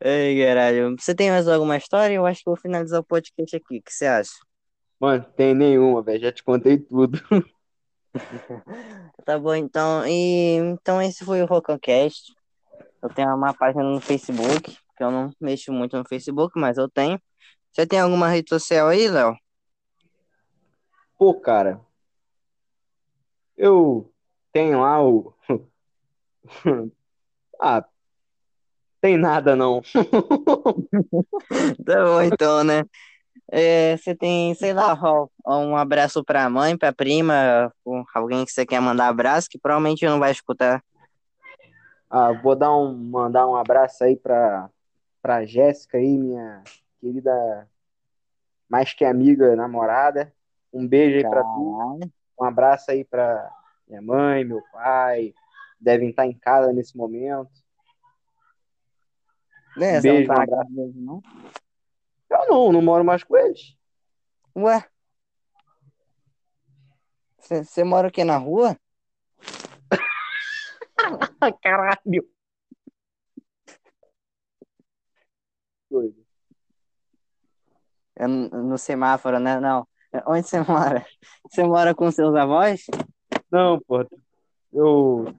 Ei, 0.00 0.44
caralho. 0.44 0.96
Você 0.98 1.14
tem 1.14 1.30
mais 1.30 1.48
alguma 1.48 1.76
história? 1.76 2.14
Eu 2.14 2.26
acho 2.26 2.42
que 2.42 2.48
eu 2.48 2.54
vou 2.54 2.60
finalizar 2.60 3.00
o 3.00 3.04
podcast 3.04 3.56
aqui. 3.56 3.78
O 3.78 3.82
que 3.82 3.92
você 3.92 4.06
acha? 4.06 4.32
Mano, 4.98 5.24
tem 5.36 5.54
nenhuma, 5.54 6.02
velho. 6.02 6.20
Já 6.20 6.32
te 6.32 6.42
contei 6.42 6.78
tudo. 6.78 7.18
Tá 9.24 9.38
bom, 9.38 9.54
então. 9.54 10.04
E 10.06 10.56
então 10.56 11.00
esse 11.00 11.24
foi 11.24 11.42
o 11.42 11.46
Rocancast. 11.46 12.34
Eu 13.02 13.08
tenho 13.08 13.34
uma 13.34 13.54
página 13.54 13.84
no 13.84 14.00
Facebook, 14.00 14.76
que 14.96 15.04
eu 15.04 15.10
não 15.10 15.30
mexo 15.40 15.72
muito 15.72 15.96
no 15.96 16.04
Facebook, 16.04 16.58
mas 16.58 16.76
eu 16.76 16.88
tenho. 16.88 17.20
Você 17.72 17.86
tem 17.86 18.00
alguma 18.00 18.28
rede 18.28 18.48
social 18.48 18.88
aí, 18.88 19.08
Léo? 19.08 19.36
Pô, 21.16 21.34
cara. 21.34 21.80
Eu 23.56 24.12
tenho 24.52 24.80
lá 24.80 25.02
o. 25.02 25.34
Ah, 27.62 27.84
tem 29.00 29.16
nada 29.16 29.56
não. 29.56 29.82
Tá 31.84 32.04
bom, 32.04 32.22
então, 32.22 32.62
né? 32.62 32.84
É, 33.50 33.96
você 33.96 34.14
tem, 34.14 34.54
sei 34.54 34.72
lá, 34.72 34.96
um 35.46 35.76
abraço 35.76 36.24
pra 36.24 36.48
mãe, 36.48 36.76
pra 36.76 36.92
prima, 36.92 37.72
alguém 38.14 38.44
que 38.44 38.52
você 38.52 38.64
quer 38.64 38.80
mandar 38.80 39.08
abraço, 39.08 39.48
que 39.50 39.58
provavelmente 39.58 40.06
não 40.06 40.20
vai 40.20 40.30
escutar. 40.30 40.82
Ah, 42.08 42.32
vou 42.32 42.54
dar 42.54 42.76
um, 42.76 42.92
mandar 42.92 43.48
um 43.48 43.56
abraço 43.56 44.04
aí 44.04 44.16
pra, 44.16 44.70
pra 45.20 45.44
Jéssica 45.44 45.98
aí, 45.98 46.16
minha 46.16 46.62
querida, 47.00 47.68
mais 48.68 48.92
que 48.92 49.04
amiga, 49.04 49.56
namorada. 49.56 50.32
Um 50.72 50.86
beijo 50.86 51.16
aí 51.16 51.28
pra 51.28 51.42
tu. 51.42 51.98
Um 52.38 52.44
abraço 52.44 52.90
aí 52.90 53.04
pra 53.04 53.50
minha 53.88 54.00
mãe, 54.00 54.44
meu 54.44 54.62
pai. 54.72 55.34
Devem 55.80 56.10
estar 56.10 56.26
em 56.26 56.34
casa 56.34 56.72
nesse 56.72 56.96
momento. 56.96 57.50
Né, 59.76 60.00
você 60.00 60.08
não 60.08 60.14
beijo, 60.16 60.28
tá 60.28 60.42
abraço. 60.42 60.70
deles, 60.72 60.96
não? 60.96 61.22
Eu 62.30 62.48
não, 62.48 62.72
não 62.72 62.82
moro 62.82 63.04
mais 63.04 63.24
com 63.24 63.36
eles. 63.36 63.76
Ué? 64.56 64.84
Você 67.38 67.82
mora 67.82 68.08
o 68.08 68.10
quê, 68.10 68.22
na 68.24 68.36
rua? 68.36 68.76
Caralho. 71.62 72.28
Doido. 75.90 76.24
É 78.14 78.26
no 78.26 78.48
no 78.62 78.78
semáforo, 78.78 79.38
né? 79.40 79.58
Não. 79.58 79.86
Onde 80.26 80.46
você 80.46 80.60
mora? 80.60 81.04
Você 81.48 81.64
mora 81.64 81.94
com 81.94 82.10
seus 82.10 82.34
avós? 82.34 82.86
Não, 83.50 83.80
pô. 83.80 84.06
Eu, 84.72 85.34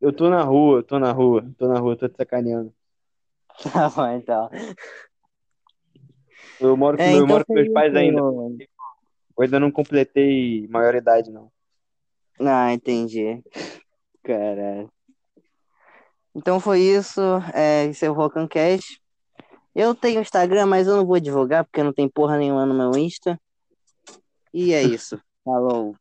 eu 0.00 0.12
tô 0.12 0.28
na 0.28 0.42
rua, 0.42 0.82
tô 0.82 0.98
na 0.98 1.10
rua, 1.10 1.50
tô 1.56 1.66
na 1.66 1.78
rua, 1.80 1.96
tô 1.96 2.08
te 2.08 2.16
sacaneando. 2.16 2.72
Tá 3.62 3.88
bom, 3.90 4.08
então. 4.08 4.50
Eu 6.60 6.76
moro 6.76 6.96
com, 6.96 7.02
É, 7.02 7.12
eu 7.12 7.16
então 7.16 7.26
moro 7.26 7.46
com 7.46 7.54
meus 7.54 7.72
pais 7.72 7.94
ainda. 7.94 8.20
Eu 8.20 8.56
ainda 9.38 9.60
não 9.60 9.70
completei 9.70 10.66
maioridade, 10.68 11.30
não. 11.30 11.50
Ah, 12.40 12.72
entendi. 12.72 13.42
Caralho. 14.22 14.90
Então 16.34 16.60
foi 16.60 16.80
isso. 16.80 17.20
É, 17.54 17.86
esse 17.86 18.04
é 18.04 18.10
o 18.10 18.14
Rocancast. 18.14 19.00
Eu 19.74 19.94
tenho 19.94 20.20
Instagram, 20.20 20.66
mas 20.66 20.86
eu 20.86 20.96
não 20.96 21.06
vou 21.06 21.20
divulgar 21.20 21.64
porque 21.64 21.82
não 21.82 21.92
tem 21.92 22.08
porra 22.08 22.36
nenhuma 22.36 22.66
no 22.66 22.74
meu 22.74 22.96
Insta. 22.98 23.40
E 24.52 24.72
é 24.72 24.82
isso. 24.82 25.20
Falou. 25.44 25.94